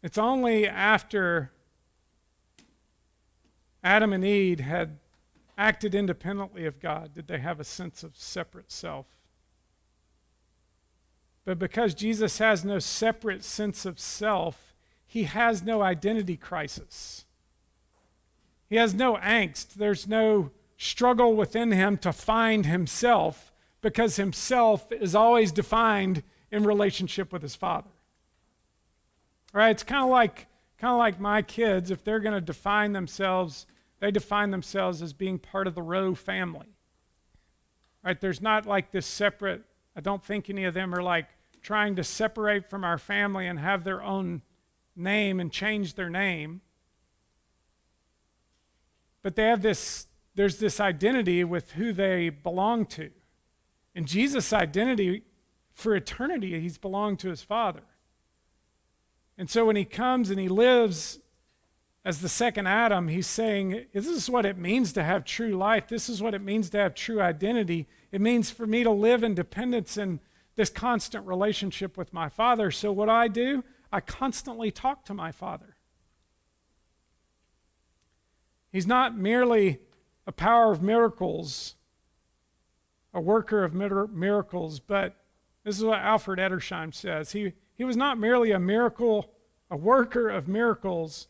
It's 0.00 0.16
only 0.16 0.68
after 0.68 1.50
Adam 3.82 4.12
and 4.12 4.24
Eve 4.24 4.60
had 4.60 4.98
acted 5.58 5.92
independently 5.92 6.66
of 6.66 6.78
God, 6.78 7.14
did 7.14 7.26
they 7.26 7.38
have 7.38 7.58
a 7.58 7.64
sense 7.64 8.04
of 8.04 8.16
separate 8.16 8.70
self? 8.70 9.06
But 11.44 11.58
because 11.58 11.94
Jesus 11.94 12.38
has 12.38 12.64
no 12.64 12.78
separate 12.78 13.44
sense 13.44 13.84
of 13.84 14.00
self, 14.00 14.74
he 15.06 15.24
has 15.24 15.62
no 15.62 15.82
identity 15.82 16.36
crisis. 16.36 17.26
He 18.68 18.76
has 18.76 18.94
no 18.94 19.16
angst. 19.16 19.74
There's 19.74 20.08
no 20.08 20.50
struggle 20.76 21.34
within 21.34 21.70
him 21.70 21.98
to 21.98 22.12
find 22.12 22.66
himself 22.66 23.52
because 23.80 24.16
himself 24.16 24.90
is 24.90 25.14
always 25.14 25.52
defined 25.52 26.22
in 26.50 26.64
relationship 26.64 27.32
with 27.32 27.42
his 27.42 27.54
father. 27.54 27.90
Right? 29.52 29.70
It's 29.70 29.82
kind 29.82 30.02
of 30.02 30.10
like 30.10 30.46
kind 30.78 30.92
of 30.92 30.98
like 30.98 31.20
my 31.20 31.42
kids 31.42 31.90
if 31.90 32.02
they're 32.02 32.20
going 32.20 32.34
to 32.34 32.40
define 32.40 32.92
themselves, 32.92 33.66
they 34.00 34.10
define 34.10 34.50
themselves 34.50 35.02
as 35.02 35.12
being 35.12 35.38
part 35.38 35.66
of 35.66 35.74
the 35.74 35.82
Rowe 35.82 36.14
family. 36.14 36.74
Right? 38.02 38.20
There's 38.20 38.42
not 38.42 38.66
like 38.66 38.90
this 38.90 39.06
separate 39.06 39.62
I 39.96 40.00
don't 40.00 40.24
think 40.24 40.48
any 40.48 40.64
of 40.64 40.74
them 40.74 40.94
are 40.94 41.02
like 41.02 41.26
trying 41.62 41.96
to 41.96 42.04
separate 42.04 42.68
from 42.68 42.84
our 42.84 42.98
family 42.98 43.46
and 43.46 43.58
have 43.58 43.84
their 43.84 44.02
own 44.02 44.42
name 44.96 45.40
and 45.40 45.50
change 45.50 45.94
their 45.94 46.10
name. 46.10 46.60
But 49.22 49.36
they 49.36 49.44
have 49.44 49.62
this 49.62 50.06
there's 50.34 50.58
this 50.58 50.80
identity 50.80 51.44
with 51.44 51.72
who 51.72 51.92
they 51.92 52.28
belong 52.28 52.86
to. 52.86 53.10
And 53.94 54.06
Jesus' 54.06 54.52
identity 54.52 55.22
for 55.72 55.94
eternity, 55.94 56.58
he's 56.60 56.78
belonged 56.78 57.20
to 57.20 57.28
his 57.28 57.42
Father. 57.42 57.82
And 59.38 59.48
so 59.48 59.64
when 59.64 59.76
he 59.76 59.84
comes 59.84 60.30
and 60.30 60.38
he 60.38 60.48
lives 60.48 61.20
as 62.04 62.20
the 62.20 62.28
second 62.28 62.66
Adam, 62.66 63.08
he's 63.08 63.26
saying, 63.26 63.86
This 63.92 64.06
is 64.06 64.28
what 64.28 64.44
it 64.44 64.58
means 64.58 64.92
to 64.92 65.02
have 65.02 65.24
true 65.24 65.56
life. 65.56 65.88
This 65.88 66.08
is 66.08 66.22
what 66.22 66.34
it 66.34 66.42
means 66.42 66.70
to 66.70 66.78
have 66.78 66.94
true 66.94 67.20
identity. 67.20 67.86
It 68.14 68.20
means 68.20 68.48
for 68.48 68.64
me 68.64 68.84
to 68.84 68.92
live 68.92 69.24
in 69.24 69.34
dependence 69.34 69.96
and 69.96 70.20
this 70.54 70.70
constant 70.70 71.26
relationship 71.26 71.98
with 71.98 72.12
my 72.12 72.28
Father. 72.28 72.70
So 72.70 72.92
what 72.92 73.08
I 73.08 73.26
do, 73.26 73.64
I 73.90 73.98
constantly 73.98 74.70
talk 74.70 75.04
to 75.06 75.14
my 75.14 75.32
Father. 75.32 75.74
He's 78.70 78.86
not 78.86 79.18
merely 79.18 79.80
a 80.28 80.30
power 80.30 80.70
of 80.70 80.80
miracles, 80.80 81.74
a 83.12 83.20
worker 83.20 83.64
of 83.64 83.74
miracles, 83.74 84.78
but 84.78 85.16
this 85.64 85.76
is 85.76 85.82
what 85.82 85.98
Alfred 85.98 86.38
Edersheim 86.38 86.94
says. 86.94 87.32
He, 87.32 87.54
he 87.74 87.82
was 87.82 87.96
not 87.96 88.16
merely 88.16 88.52
a 88.52 88.60
miracle, 88.60 89.32
a 89.68 89.76
worker 89.76 90.30
of 90.30 90.46
miracles, 90.46 91.26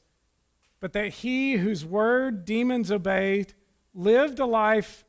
but 0.81 0.93
that 0.93 1.09
he 1.09 1.55
whose 1.55 1.83
word 1.83 2.45
demons 2.45 2.93
obeyed 2.93 3.55
lived 3.95 4.39
a 4.39 4.45
life 4.45 5.07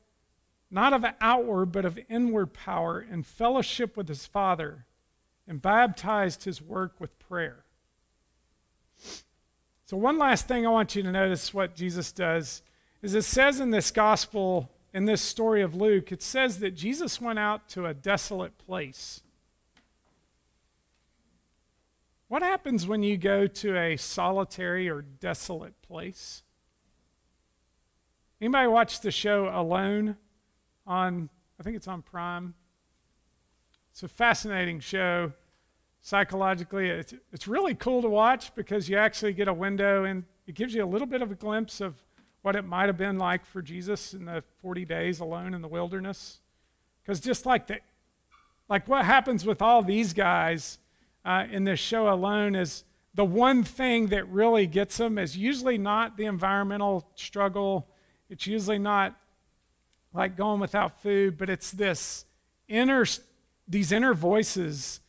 not 0.71 0.93
of 0.93 1.05
outward, 1.21 1.67
but 1.67 1.85
of 1.85 1.99
inward 2.09 2.53
power 2.53 3.01
in 3.01 3.23
fellowship 3.23 3.95
with 3.95 4.07
his 4.07 4.25
Father 4.25 4.85
and 5.47 5.61
baptized 5.61 6.43
his 6.43 6.61
work 6.61 6.99
with 6.99 7.17
prayer. 7.19 7.65
So, 9.85 9.97
one 9.97 10.17
last 10.17 10.47
thing 10.47 10.65
I 10.65 10.71
want 10.71 10.95
you 10.95 11.03
to 11.03 11.11
notice 11.11 11.53
what 11.53 11.75
Jesus 11.75 12.11
does 12.11 12.63
is 13.01 13.13
it 13.13 13.23
says 13.23 13.59
in 13.59 13.69
this 13.69 13.91
gospel, 13.91 14.71
in 14.93 15.05
this 15.05 15.21
story 15.21 15.61
of 15.61 15.75
Luke, 15.75 16.11
it 16.11 16.23
says 16.23 16.59
that 16.59 16.71
Jesus 16.71 17.21
went 17.21 17.37
out 17.37 17.69
to 17.69 17.85
a 17.85 17.93
desolate 17.93 18.57
place. 18.57 19.21
What 22.27 22.41
happens 22.41 22.87
when 22.87 23.03
you 23.03 23.17
go 23.17 23.45
to 23.45 23.77
a 23.77 23.97
solitary 23.97 24.89
or 24.89 25.03
desolate 25.03 25.79
place? 25.83 26.41
Anybody 28.41 28.67
watch 28.67 29.01
the 29.01 29.11
show 29.11 29.49
Alone 29.53 30.17
on, 30.85 31.29
I 31.59 31.63
think 31.63 31.75
it's 31.75 31.87
on 31.87 32.01
Prime? 32.01 32.53
It's 33.91 34.03
a 34.03 34.07
fascinating 34.07 34.79
show. 34.79 35.31
Psychologically, 36.01 36.89
it's, 36.89 37.13
it's 37.31 37.47
really 37.47 37.73
cool 37.73 38.01
to 38.01 38.09
watch 38.09 38.53
because 38.55 38.89
you 38.89 38.97
actually 38.97 39.33
get 39.33 39.47
a 39.47 39.53
window 39.53 40.03
and 40.03 40.23
it 40.47 40.53
gives 40.53 40.75
you 40.75 40.83
a 40.83 40.85
little 40.85 41.07
bit 41.07 41.21
of 41.21 41.31
a 41.31 41.35
glimpse 41.35 41.81
of 41.81 41.95
what 42.41 42.55
it 42.55 42.63
might 42.63 42.85
have 42.85 42.97
been 42.97 43.17
like 43.17 43.43
for 43.43 43.61
Jesus 43.61 44.13
in 44.13 44.25
the 44.25 44.43
40 44.61 44.85
days 44.85 45.19
alone 45.19 45.53
in 45.53 45.61
the 45.61 45.67
wilderness. 45.67 46.41
Because 47.01 47.19
just 47.19 47.45
like 47.45 47.67
the, 47.67 47.79
like 48.69 48.87
what 48.87 49.05
happens 49.05 49.45
with 49.45 49.61
all 49.61 49.81
these 49.81 50.13
guys 50.13 50.77
uh, 51.23 51.45
in 51.49 51.63
this 51.63 51.79
show 51.79 52.07
alone 52.07 52.53
is 52.53 52.83
the 53.15 53.25
one 53.25 53.63
thing 53.63 54.07
that 54.07 54.27
really 54.29 54.67
gets 54.67 54.97
them 54.97 55.17
is 55.17 55.37
usually 55.37 55.77
not 55.77 56.17
the 56.17 56.25
environmental 56.25 57.09
struggle. 57.15 57.87
It's 58.29 58.45
usually 58.45 58.77
not 58.77 59.15
like 60.15 60.37
going 60.37 60.59
without 60.59 61.01
food, 61.01 61.37
but 61.37 61.49
it's 61.49 61.71
this 61.71 62.25
inner, 62.67 63.05
these 63.67 63.91
inner 63.91 64.13
voices 64.13 65.01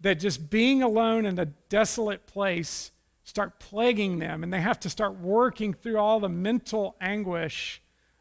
that 0.00 0.14
just 0.14 0.50
being 0.50 0.82
alone 0.82 1.26
in 1.26 1.38
a 1.38 1.46
desolate 1.46 2.26
place 2.26 2.90
start 3.22 3.58
plaguing 3.58 4.18
them, 4.18 4.42
and 4.42 4.52
they 4.52 4.60
have 4.60 4.80
to 4.80 4.90
start 4.90 5.16
working 5.18 5.72
through 5.72 5.98
all 5.98 6.20
the 6.20 6.28
mental 6.28 6.96
anguish 7.00 7.80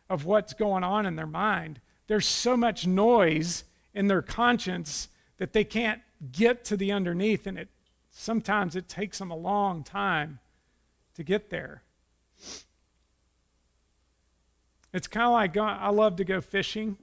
of 0.09 0.25
what's 0.25 0.53
going 0.53 0.83
on 0.83 1.05
in 1.05 1.15
their 1.15 1.27
mind. 1.27 1.81
There's 2.07 2.27
so 2.27 2.55
much 2.55 2.85
noise 2.85 3.63
in 3.93 4.07
their 4.07 4.21
conscience 4.21 5.09
that 5.37 5.53
they 5.53 5.63
can't 5.63 6.01
get 6.31 6.63
to 6.65 6.77
the 6.77 6.91
underneath, 6.91 7.47
and 7.47 7.57
it 7.57 7.69
sometimes 8.11 8.75
it 8.75 8.87
takes 8.87 9.19
them 9.19 9.31
a 9.31 9.35
long 9.35 9.83
time 9.83 10.39
to 11.15 11.23
get 11.23 11.49
there. 11.49 11.83
It's 14.93 15.07
kind 15.07 15.25
of 15.25 15.31
like 15.31 15.57
I 15.57 15.89
love 15.89 16.17
to 16.17 16.23
go 16.23 16.39
fishing. 16.39 16.97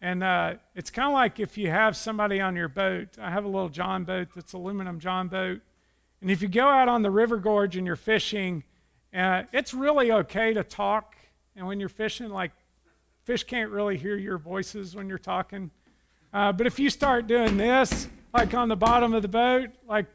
And 0.00 0.24
uh, 0.24 0.54
it's 0.74 0.90
kind 0.90 1.08
of 1.08 1.12
like 1.12 1.38
if 1.38 1.58
you 1.58 1.68
have 1.70 1.96
somebody 1.96 2.40
on 2.40 2.56
your 2.56 2.68
boat. 2.68 3.18
I 3.20 3.30
have 3.30 3.44
a 3.44 3.48
little 3.48 3.68
John 3.68 4.04
boat 4.04 4.28
that's 4.34 4.54
aluminum 4.54 4.98
John 4.98 5.28
boat. 5.28 5.60
And 6.22 6.30
if 6.30 6.40
you 6.40 6.48
go 6.48 6.66
out 6.66 6.88
on 6.88 7.02
the 7.02 7.10
river 7.10 7.36
gorge 7.36 7.76
and 7.76 7.86
you're 7.86 7.96
fishing, 7.96 8.64
uh, 9.14 9.42
it's 9.52 9.74
really 9.74 10.10
okay 10.10 10.54
to 10.54 10.64
talk. 10.64 11.16
And 11.54 11.66
when 11.66 11.80
you're 11.80 11.90
fishing, 11.90 12.30
like 12.30 12.52
fish 13.24 13.44
can't 13.44 13.70
really 13.70 13.98
hear 13.98 14.16
your 14.16 14.38
voices 14.38 14.96
when 14.96 15.08
you're 15.08 15.18
talking. 15.18 15.70
Uh, 16.32 16.52
but 16.52 16.66
if 16.66 16.78
you 16.78 16.88
start 16.88 17.26
doing 17.26 17.56
this, 17.56 18.08
like 18.32 18.54
on 18.54 18.68
the 18.68 18.76
bottom 18.76 19.12
of 19.12 19.20
the 19.22 19.28
boat, 19.28 19.70
like 19.86 20.06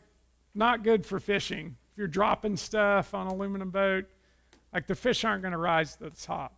not 0.56 0.84
good 0.84 1.06
for 1.06 1.20
fishing. 1.20 1.76
If 1.92 1.98
you're 1.98 2.08
dropping 2.08 2.58
stuff 2.58 3.14
on 3.14 3.28
aluminum 3.28 3.70
boat, 3.70 4.06
like 4.74 4.88
the 4.88 4.96
fish 4.96 5.24
aren't 5.24 5.44
going 5.44 5.52
to 5.52 5.58
rise 5.58 5.96
to 5.98 6.06
the 6.06 6.10
top. 6.10 6.56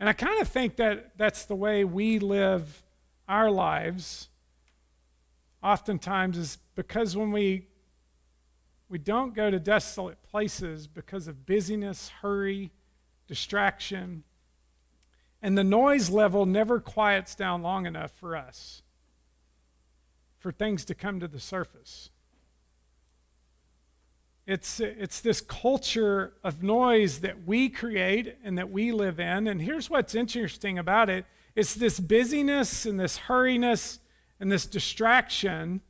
And 0.00 0.08
I 0.08 0.12
kind 0.12 0.40
of 0.40 0.48
think 0.48 0.76
that 0.76 1.16
that's 1.16 1.44
the 1.44 1.56
way 1.56 1.84
we 1.84 2.18
live 2.18 2.82
our 3.28 3.50
lives. 3.50 4.28
Oftentimes 5.62 6.38
is 6.38 6.58
because 6.74 7.16
when 7.16 7.32
we 7.32 7.66
we 8.88 8.98
don't 8.98 9.34
go 9.34 9.50
to 9.50 9.60
desolate 9.60 10.22
places 10.22 10.86
because 10.86 11.28
of 11.28 11.44
busyness, 11.44 12.08
hurry, 12.22 12.70
distraction. 13.26 14.24
And 15.42 15.58
the 15.58 15.64
noise 15.64 16.08
level 16.08 16.46
never 16.46 16.80
quiets 16.80 17.34
down 17.34 17.62
long 17.62 17.84
enough 17.84 18.12
for 18.12 18.34
us 18.34 18.82
for 20.38 20.52
things 20.52 20.84
to 20.86 20.94
come 20.94 21.20
to 21.20 21.28
the 21.28 21.40
surface. 21.40 22.10
It's, 24.48 24.80
it's 24.80 25.20
this 25.20 25.42
culture 25.42 26.32
of 26.42 26.62
noise 26.62 27.20
that 27.20 27.46
we 27.46 27.68
create 27.68 28.34
and 28.42 28.56
that 28.56 28.70
we 28.70 28.92
live 28.92 29.20
in. 29.20 29.46
And 29.46 29.60
here's 29.60 29.90
what's 29.90 30.14
interesting 30.14 30.78
about 30.78 31.10
it 31.10 31.26
it's 31.54 31.74
this 31.74 32.00
busyness 32.00 32.86
and 32.86 32.98
this 32.98 33.18
hurriness 33.18 33.98
and 34.40 34.50
this 34.50 34.64
distraction 34.64 35.82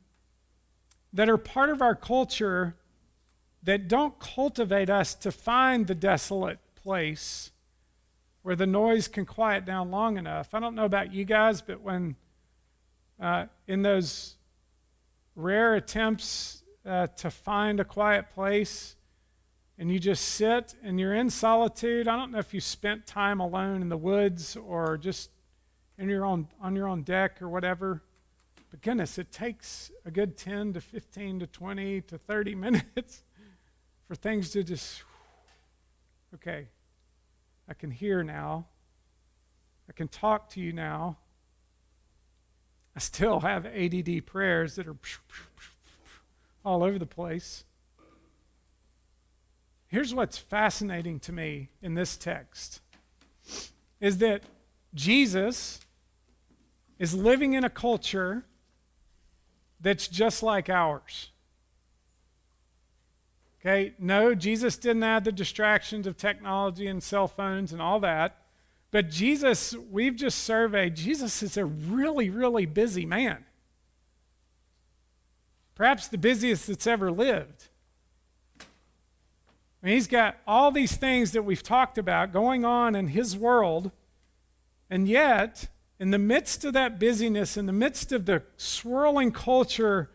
that 1.13 1.29
are 1.29 1.37
part 1.37 1.69
of 1.69 1.81
our 1.81 1.95
culture 1.95 2.75
that 3.63 3.87
don't 3.87 4.19
cultivate 4.19 4.89
us 4.89 5.15
to 5.15 5.31
find 5.31 5.87
the 5.87 5.95
desolate 5.95 6.59
place 6.75 7.51
where 8.41 8.57
the 8.57 8.67
noise 8.67 9.07
can 9.07 9.25
quiet 9.25 9.63
down 9.63 9.89
long 9.89 10.17
enough. 10.17 10.53
I 10.53 10.59
don't 10.59 10.75
know 10.75 10.85
about 10.85 11.13
you 11.13 11.23
guys, 11.23 11.61
but 11.61 11.79
when 11.79 12.17
uh, 13.21 13.45
in 13.67 13.83
those 13.83 14.35
rare 15.37 15.75
attempts 15.75 16.58
uh, 16.85 17.07
to 17.07 17.29
find 17.29 17.79
a 17.79 17.85
quiet 17.85 18.29
place 18.29 18.95
and 19.77 19.91
you 19.91 19.99
just 19.99 20.25
sit 20.25 20.75
and 20.83 20.99
you're 20.99 21.13
in 21.13 21.29
solitude, 21.29 22.07
I 22.07 22.15
don't 22.15 22.31
know 22.31 22.39
if 22.39 22.53
you 22.53 22.59
spent 22.59 23.07
time 23.07 23.39
alone 23.39 23.81
in 23.81 23.89
the 23.89 23.97
woods 23.97 24.57
or 24.57 24.97
just 24.97 25.29
in 25.97 26.09
your 26.09 26.25
own, 26.25 26.47
on 26.61 26.75
your 26.75 26.87
own 26.87 27.03
deck 27.03 27.41
or 27.41 27.49
whatever. 27.49 28.01
But 28.71 28.81
goodness, 28.81 29.17
it 29.17 29.31
takes 29.31 29.91
a 30.05 30.11
good 30.11 30.37
10 30.37 30.73
to 30.73 30.81
15 30.81 31.39
to 31.39 31.47
20 31.47 32.01
to 32.01 32.17
30 32.17 32.55
minutes 32.55 33.23
for 34.07 34.15
things 34.15 34.51
to 34.51 34.63
just, 34.63 35.03
okay, 36.35 36.67
I 37.67 37.73
can 37.73 37.91
hear 37.91 38.23
now. 38.23 38.65
I 39.87 39.93
can 39.93 40.07
talk 40.07 40.49
to 40.49 40.59
you 40.59 40.73
now. 40.73 41.17
I 42.95 42.99
still 42.99 43.39
have 43.39 43.65
ADD 43.65 44.25
prayers 44.25 44.75
that 44.75 44.87
are 44.87 44.97
all 46.63 46.83
over 46.83 46.99
the 46.99 47.05
place. 47.05 47.63
here's 49.87 50.13
what's 50.13 50.37
fascinating 50.37 51.19
to 51.19 51.31
me 51.31 51.69
in 51.81 51.95
this 51.95 52.15
text 52.15 52.81
is 53.99 54.19
that 54.19 54.43
Jesus 54.93 55.79
is 56.99 57.13
living 57.13 57.53
in 57.53 57.63
a 57.63 57.69
culture 57.69 58.45
that's 59.81 60.07
just 60.07 60.43
like 60.43 60.69
ours. 60.69 61.31
Okay, 63.59 63.93
no, 63.99 64.35
Jesus 64.35 64.77
didn't 64.77 65.03
add 65.03 65.25
the 65.25 65.31
distractions 65.31 66.07
of 66.07 66.17
technology 66.17 66.87
and 66.87 67.03
cell 67.03 67.27
phones 67.27 67.73
and 67.73 67.81
all 67.81 67.99
that. 67.99 68.37
But 68.91 69.09
Jesus, 69.09 69.75
we've 69.91 70.15
just 70.15 70.39
surveyed, 70.39 70.95
Jesus 70.95 71.43
is 71.43 71.57
a 71.57 71.65
really, 71.65 72.29
really 72.29 72.65
busy 72.65 73.05
man. 73.05 73.45
Perhaps 75.79 76.09
the 76.09 76.17
busiest 76.17 76.67
that's 76.67 76.85
ever 76.85 77.09
lived. 77.09 77.69
I 78.59 78.65
mean, 79.85 79.93
he's 79.93 80.07
got 80.07 80.35
all 80.45 80.71
these 80.71 80.97
things 80.97 81.31
that 81.31 81.43
we've 81.43 81.63
talked 81.63 81.97
about 81.97 82.33
going 82.33 82.65
on 82.65 82.97
in 82.97 83.07
his 83.07 83.37
world, 83.37 83.91
and 84.89 85.07
yet, 85.07 85.69
in 85.97 86.11
the 86.11 86.19
midst 86.19 86.65
of 86.65 86.73
that 86.73 86.99
busyness, 86.99 87.55
in 87.55 87.65
the 87.65 87.71
midst 87.71 88.11
of 88.11 88.25
the 88.25 88.43
swirling 88.57 89.31
culture 89.31 90.11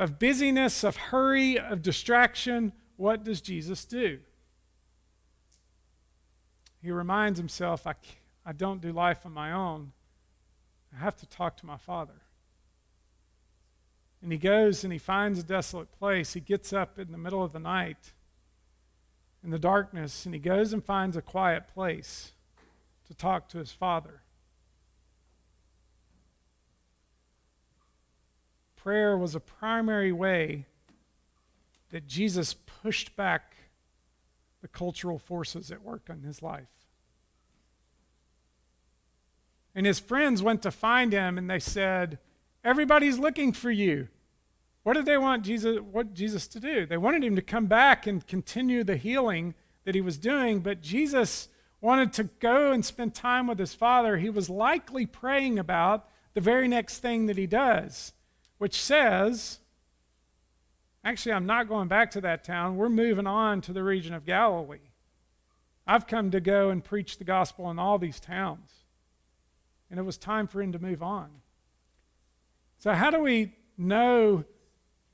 of 0.00 0.18
busyness, 0.18 0.82
of 0.82 0.96
hurry, 0.96 1.60
of 1.60 1.80
distraction, 1.80 2.72
what 2.96 3.22
does 3.22 3.40
Jesus 3.40 3.84
do? 3.84 4.18
He 6.82 6.90
reminds 6.90 7.38
himself, 7.38 7.86
I, 7.86 7.94
I 8.44 8.50
don't 8.50 8.80
do 8.80 8.90
life 8.90 9.24
on 9.24 9.30
my 9.30 9.52
own. 9.52 9.92
I 10.92 10.98
have 10.98 11.14
to 11.18 11.26
talk 11.26 11.56
to 11.58 11.66
my 11.66 11.76
Father. 11.76 12.23
And 14.24 14.32
he 14.32 14.38
goes 14.38 14.84
and 14.84 14.92
he 14.92 14.98
finds 14.98 15.38
a 15.38 15.42
desolate 15.42 15.92
place. 15.92 16.32
He 16.32 16.40
gets 16.40 16.72
up 16.72 16.98
in 16.98 17.12
the 17.12 17.18
middle 17.18 17.44
of 17.44 17.52
the 17.52 17.58
night 17.58 18.14
in 19.44 19.50
the 19.50 19.58
darkness 19.58 20.24
and 20.24 20.34
he 20.34 20.40
goes 20.40 20.72
and 20.72 20.82
finds 20.82 21.14
a 21.14 21.20
quiet 21.20 21.68
place 21.68 22.32
to 23.06 23.12
talk 23.12 23.50
to 23.50 23.58
his 23.58 23.70
Father. 23.70 24.22
Prayer 28.76 29.18
was 29.18 29.34
a 29.34 29.40
primary 29.40 30.10
way 30.10 30.64
that 31.90 32.06
Jesus 32.06 32.54
pushed 32.54 33.14
back 33.16 33.56
the 34.62 34.68
cultural 34.68 35.18
forces 35.18 35.70
at 35.70 35.82
work 35.82 36.08
in 36.08 36.22
his 36.22 36.40
life. 36.40 36.64
And 39.74 39.84
his 39.84 39.98
friends 39.98 40.42
went 40.42 40.62
to 40.62 40.70
find 40.70 41.12
him 41.12 41.36
and 41.36 41.50
they 41.50 41.60
said, 41.60 42.18
Everybody's 42.64 43.18
looking 43.18 43.52
for 43.52 43.70
you. 43.70 44.08
What 44.82 44.94
did 44.94 45.06
they 45.06 45.18
want 45.18 45.44
Jesus, 45.44 45.80
what 45.80 46.14
Jesus 46.14 46.46
to 46.48 46.60
do? 46.60 46.86
They 46.86 46.96
wanted 46.96 47.24
him 47.24 47.36
to 47.36 47.42
come 47.42 47.66
back 47.66 48.06
and 48.06 48.26
continue 48.26 48.84
the 48.84 48.96
healing 48.96 49.54
that 49.84 49.94
he 49.94 50.00
was 50.00 50.18
doing, 50.18 50.60
but 50.60 50.80
Jesus 50.80 51.48
wanted 51.80 52.12
to 52.14 52.24
go 52.24 52.72
and 52.72 52.84
spend 52.84 53.14
time 53.14 53.46
with 53.46 53.58
his 53.58 53.74
Father. 53.74 54.16
He 54.16 54.30
was 54.30 54.48
likely 54.48 55.06
praying 55.06 55.58
about 55.58 56.08
the 56.32 56.40
very 56.40 56.68
next 56.68 56.98
thing 56.98 57.26
that 57.26 57.38
he 57.38 57.46
does, 57.46 58.12
which 58.58 58.80
says, 58.80 59.58
Actually, 61.04 61.32
I'm 61.32 61.46
not 61.46 61.68
going 61.68 61.88
back 61.88 62.10
to 62.12 62.20
that 62.22 62.44
town. 62.44 62.76
We're 62.76 62.88
moving 62.88 63.26
on 63.26 63.60
to 63.62 63.74
the 63.74 63.82
region 63.82 64.14
of 64.14 64.24
Galilee. 64.24 64.90
I've 65.86 66.06
come 66.06 66.30
to 66.30 66.40
go 66.40 66.70
and 66.70 66.82
preach 66.82 67.18
the 67.18 67.24
gospel 67.24 67.70
in 67.70 67.78
all 67.78 67.98
these 67.98 68.18
towns 68.18 68.84
and 69.94 70.00
it 70.00 70.02
was 70.02 70.16
time 70.16 70.48
for 70.48 70.60
him 70.60 70.72
to 70.72 70.78
move 70.80 71.04
on. 71.04 71.30
So, 72.84 72.92
how 72.92 73.10
do 73.10 73.18
we 73.18 73.54
know 73.78 74.44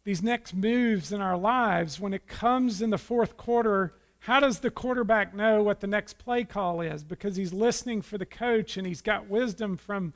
these 0.02 0.24
next 0.24 0.54
moves 0.54 1.12
in 1.12 1.20
our 1.20 1.36
lives 1.36 2.00
when 2.00 2.12
it 2.12 2.26
comes 2.26 2.82
in 2.82 2.90
the 2.90 2.98
fourth 2.98 3.36
quarter? 3.36 3.94
How 4.18 4.40
does 4.40 4.58
the 4.58 4.72
quarterback 4.72 5.36
know 5.36 5.62
what 5.62 5.78
the 5.78 5.86
next 5.86 6.18
play 6.18 6.42
call 6.42 6.80
is? 6.80 7.04
Because 7.04 7.36
he's 7.36 7.52
listening 7.52 8.02
for 8.02 8.18
the 8.18 8.26
coach 8.26 8.76
and 8.76 8.88
he's 8.88 9.02
got 9.02 9.28
wisdom 9.28 9.76
from 9.76 10.14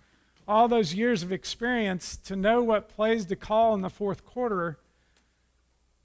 all 0.48 0.66
those 0.66 0.94
years 0.94 1.22
of 1.22 1.30
experience 1.30 2.16
to 2.24 2.34
know 2.34 2.60
what 2.60 2.88
plays 2.88 3.24
to 3.26 3.36
call 3.36 3.72
in 3.72 3.82
the 3.82 3.88
fourth 3.88 4.24
quarter. 4.24 4.80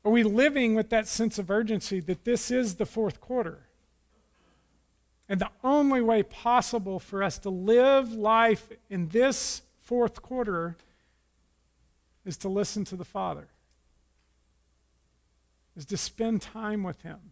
Are 0.05 0.11
we 0.11 0.21
living 0.21 0.75
with 0.75 0.91
that 0.91 1.07
sense 1.07 1.39
of 1.39 1.49
urgency 1.49 1.99
that 2.01 2.25
this 2.25 2.51
is 2.51 2.75
the 2.75 2.85
fourth 2.85 3.19
quarter? 3.19 3.65
And 5.27 5.41
the 5.41 5.49
only 5.63 6.01
way 6.01 6.21
possible 6.21 6.99
for 6.99 7.23
us 7.23 7.39
to 7.39 7.49
live 7.49 8.13
life 8.13 8.69
in 8.87 9.07
this 9.07 9.63
fourth 9.81 10.21
quarter 10.21 10.77
is 12.25 12.37
to 12.37 12.49
listen 12.49 12.85
to 12.85 12.95
the 12.95 13.05
Father, 13.05 13.47
is 15.75 15.85
to 15.85 15.97
spend 15.97 16.41
time 16.41 16.83
with 16.83 17.01
Him. 17.01 17.31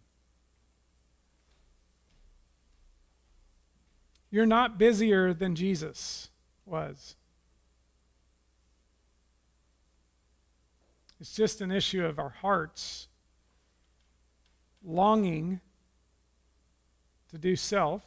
You're 4.30 4.46
not 4.46 4.78
busier 4.78 5.32
than 5.32 5.54
Jesus 5.54 6.30
was. 6.66 7.16
It's 11.20 11.34
just 11.34 11.60
an 11.60 11.72
issue 11.72 12.04
of 12.04 12.18
our 12.18 12.28
hearts 12.28 13.08
longing 14.84 15.60
to 17.30 17.38
do 17.38 17.56
self 17.56 18.02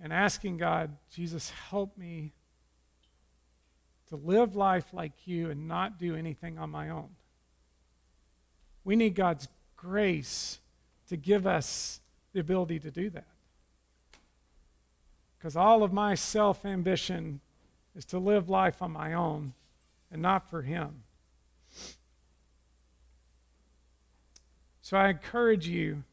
and 0.00 0.12
asking 0.12 0.56
God, 0.56 0.96
Jesus, 1.14 1.50
help 1.50 1.96
me 1.96 2.32
to 4.12 4.16
live 4.16 4.54
life 4.54 4.92
like 4.92 5.26
you 5.26 5.48
and 5.50 5.66
not 5.66 5.98
do 5.98 6.14
anything 6.14 6.58
on 6.58 6.68
my 6.68 6.90
own. 6.90 7.08
We 8.84 8.94
need 8.94 9.14
God's 9.14 9.48
grace 9.74 10.58
to 11.08 11.16
give 11.16 11.46
us 11.46 11.98
the 12.34 12.40
ability 12.40 12.78
to 12.80 12.90
do 12.90 13.08
that. 13.08 13.24
Because 15.38 15.56
all 15.56 15.82
of 15.82 15.94
my 15.94 16.14
self 16.14 16.66
ambition 16.66 17.40
is 17.96 18.04
to 18.06 18.18
live 18.18 18.50
life 18.50 18.82
on 18.82 18.92
my 18.92 19.14
own 19.14 19.54
and 20.10 20.20
not 20.20 20.50
for 20.50 20.60
Him. 20.60 21.04
So 24.82 24.98
I 24.98 25.08
encourage 25.08 25.66
you 25.66 26.04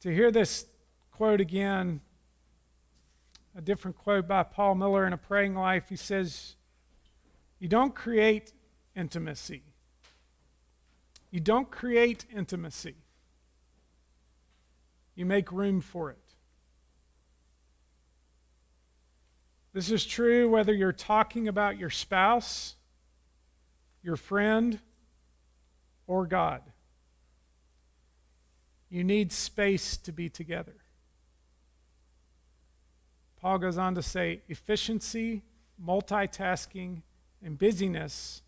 to 0.00 0.12
hear 0.12 0.32
this 0.32 0.66
quote 1.12 1.40
again, 1.40 2.00
a 3.56 3.60
different 3.60 3.96
quote 3.96 4.26
by 4.26 4.42
Paul 4.42 4.74
Miller 4.74 5.06
in 5.06 5.12
A 5.12 5.16
Praying 5.16 5.54
Life. 5.54 5.88
He 5.88 5.96
says, 5.96 6.56
You 7.58 7.68
don't 7.68 7.94
create 7.94 8.52
intimacy. 8.96 9.62
You 11.30 11.40
don't 11.40 11.70
create 11.70 12.26
intimacy. 12.34 12.96
You 15.14 15.26
make 15.26 15.52
room 15.52 15.80
for 15.80 16.10
it. 16.10 16.18
This 19.72 19.90
is 19.90 20.04
true 20.06 20.48
whether 20.48 20.72
you're 20.72 20.92
talking 20.92 21.48
about 21.48 21.78
your 21.78 21.90
spouse, 21.90 22.76
your 24.02 24.16
friend, 24.16 24.78
or 26.06 26.26
God. 26.26 26.62
You 28.88 29.02
need 29.02 29.32
space 29.32 29.96
to 29.98 30.12
be 30.12 30.28
together. 30.28 30.83
Paul 33.44 33.58
goes 33.58 33.76
on 33.76 33.94
to 33.96 34.00
say 34.00 34.40
efficiency, 34.48 35.42
multitasking, 35.78 37.02
and 37.44 37.58
busyness, 37.58 38.40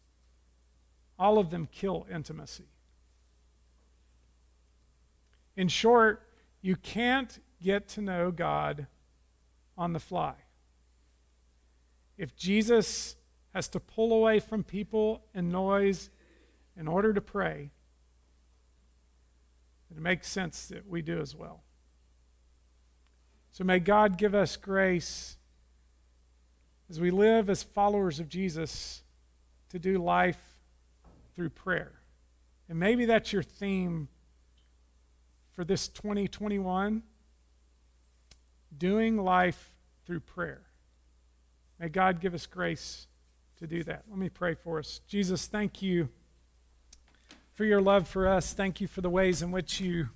all 1.18 1.36
of 1.36 1.50
them 1.50 1.68
kill 1.70 2.06
intimacy. 2.10 2.64
In 5.54 5.68
short, 5.68 6.26
you 6.62 6.76
can't 6.76 7.38
get 7.62 7.88
to 7.88 8.00
know 8.00 8.30
God 8.30 8.86
on 9.76 9.92
the 9.92 10.00
fly. 10.00 10.32
If 12.16 12.34
Jesus 12.34 13.16
has 13.52 13.68
to 13.68 13.80
pull 13.80 14.14
away 14.14 14.40
from 14.40 14.64
people 14.64 15.26
and 15.34 15.52
noise 15.52 16.08
in 16.74 16.88
order 16.88 17.12
to 17.12 17.20
pray, 17.20 17.70
it 19.94 20.00
makes 20.00 20.30
sense 20.30 20.68
that 20.68 20.88
we 20.88 21.02
do 21.02 21.20
as 21.20 21.36
well. 21.36 21.65
So 23.56 23.64
may 23.64 23.78
God 23.78 24.18
give 24.18 24.34
us 24.34 24.54
grace 24.54 25.38
as 26.90 27.00
we 27.00 27.10
live 27.10 27.48
as 27.48 27.62
followers 27.62 28.20
of 28.20 28.28
Jesus 28.28 29.00
to 29.70 29.78
do 29.78 29.96
life 29.96 30.58
through 31.34 31.48
prayer. 31.48 31.92
And 32.68 32.78
maybe 32.78 33.06
that's 33.06 33.32
your 33.32 33.42
theme 33.42 34.08
for 35.54 35.64
this 35.64 35.88
2021 35.88 37.02
doing 38.76 39.16
life 39.16 39.70
through 40.04 40.20
prayer. 40.20 40.60
May 41.80 41.88
God 41.88 42.20
give 42.20 42.34
us 42.34 42.44
grace 42.44 43.06
to 43.58 43.66
do 43.66 43.82
that. 43.84 44.02
Let 44.10 44.18
me 44.18 44.28
pray 44.28 44.52
for 44.52 44.78
us. 44.78 45.00
Jesus, 45.08 45.46
thank 45.46 45.80
you 45.80 46.10
for 47.54 47.64
your 47.64 47.80
love 47.80 48.06
for 48.06 48.28
us. 48.28 48.52
Thank 48.52 48.82
you 48.82 48.86
for 48.86 49.00
the 49.00 49.08
ways 49.08 49.40
in 49.40 49.50
which 49.50 49.80
you 49.80 50.10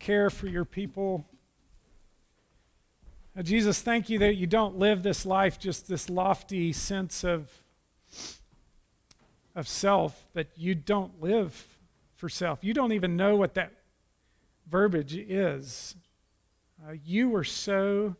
care 0.00 0.30
for 0.30 0.48
your 0.48 0.64
people. 0.64 1.26
Jesus, 3.40 3.80
thank 3.80 4.10
you 4.10 4.18
that 4.18 4.34
you 4.34 4.46
don't 4.46 4.78
live 4.78 5.02
this 5.02 5.24
life 5.24 5.58
just 5.58 5.88
this 5.88 6.10
lofty 6.10 6.72
sense 6.72 7.24
of 7.24 7.50
of 9.54 9.68
self, 9.68 10.26
but 10.32 10.48
you 10.56 10.74
don't 10.74 11.20
live 11.20 11.78
for 12.16 12.28
self. 12.28 12.62
You 12.62 12.74
don't 12.74 12.92
even 12.92 13.16
know 13.16 13.36
what 13.36 13.54
that 13.54 13.72
verbiage 14.68 15.14
is. 15.14 15.94
Uh, 16.86 16.92
you 17.04 17.28
were 17.28 17.44
so 17.44 18.16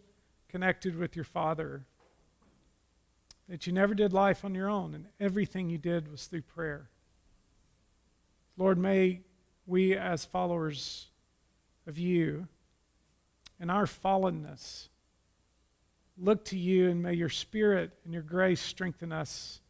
connected 0.49 0.97
with 0.97 1.17
your 1.17 1.25
Father 1.25 1.85
that 3.49 3.67
you 3.67 3.73
never 3.73 3.95
did 3.95 4.13
life 4.13 4.45
on 4.45 4.55
your 4.55 4.69
own, 4.69 4.95
and 4.95 5.07
everything 5.21 5.69
you 5.69 5.79
did 5.79 6.11
was 6.11 6.27
through 6.27 6.43
prayer. 6.43 6.89
Lord, 8.57 8.79
may 8.79 9.21
we, 9.67 9.97
as 9.97 10.25
followers 10.25 11.07
of 11.87 11.99
you, 11.99 12.47
in 13.59 13.71
our 13.71 13.87
fallenness, 13.87 14.89
look 16.19 16.45
to 16.47 16.59
you, 16.59 16.91
and 16.91 17.03
may 17.03 17.15
your 17.15 17.29
Spirit 17.29 17.93
and 18.05 18.13
your 18.13 18.23
grace 18.23 18.61
strengthen 18.61 19.13
us 19.13 19.61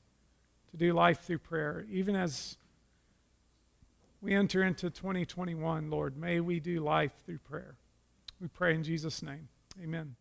to 0.70 0.76
do 0.76 0.92
life 0.92 1.20
through 1.20 1.38
prayer. 1.38 1.84
Even 1.90 2.16
as 2.16 2.56
we 4.20 4.34
enter 4.34 4.62
into 4.62 4.90
2021, 4.90 5.90
Lord, 5.90 6.16
may 6.16 6.40
we 6.40 6.60
do 6.60 6.80
life 6.80 7.12
through 7.26 7.38
prayer. 7.38 7.76
We 8.40 8.48
pray 8.48 8.74
in 8.74 8.84
Jesus' 8.84 9.22
name. 9.22 9.48
Amen. 9.82 10.16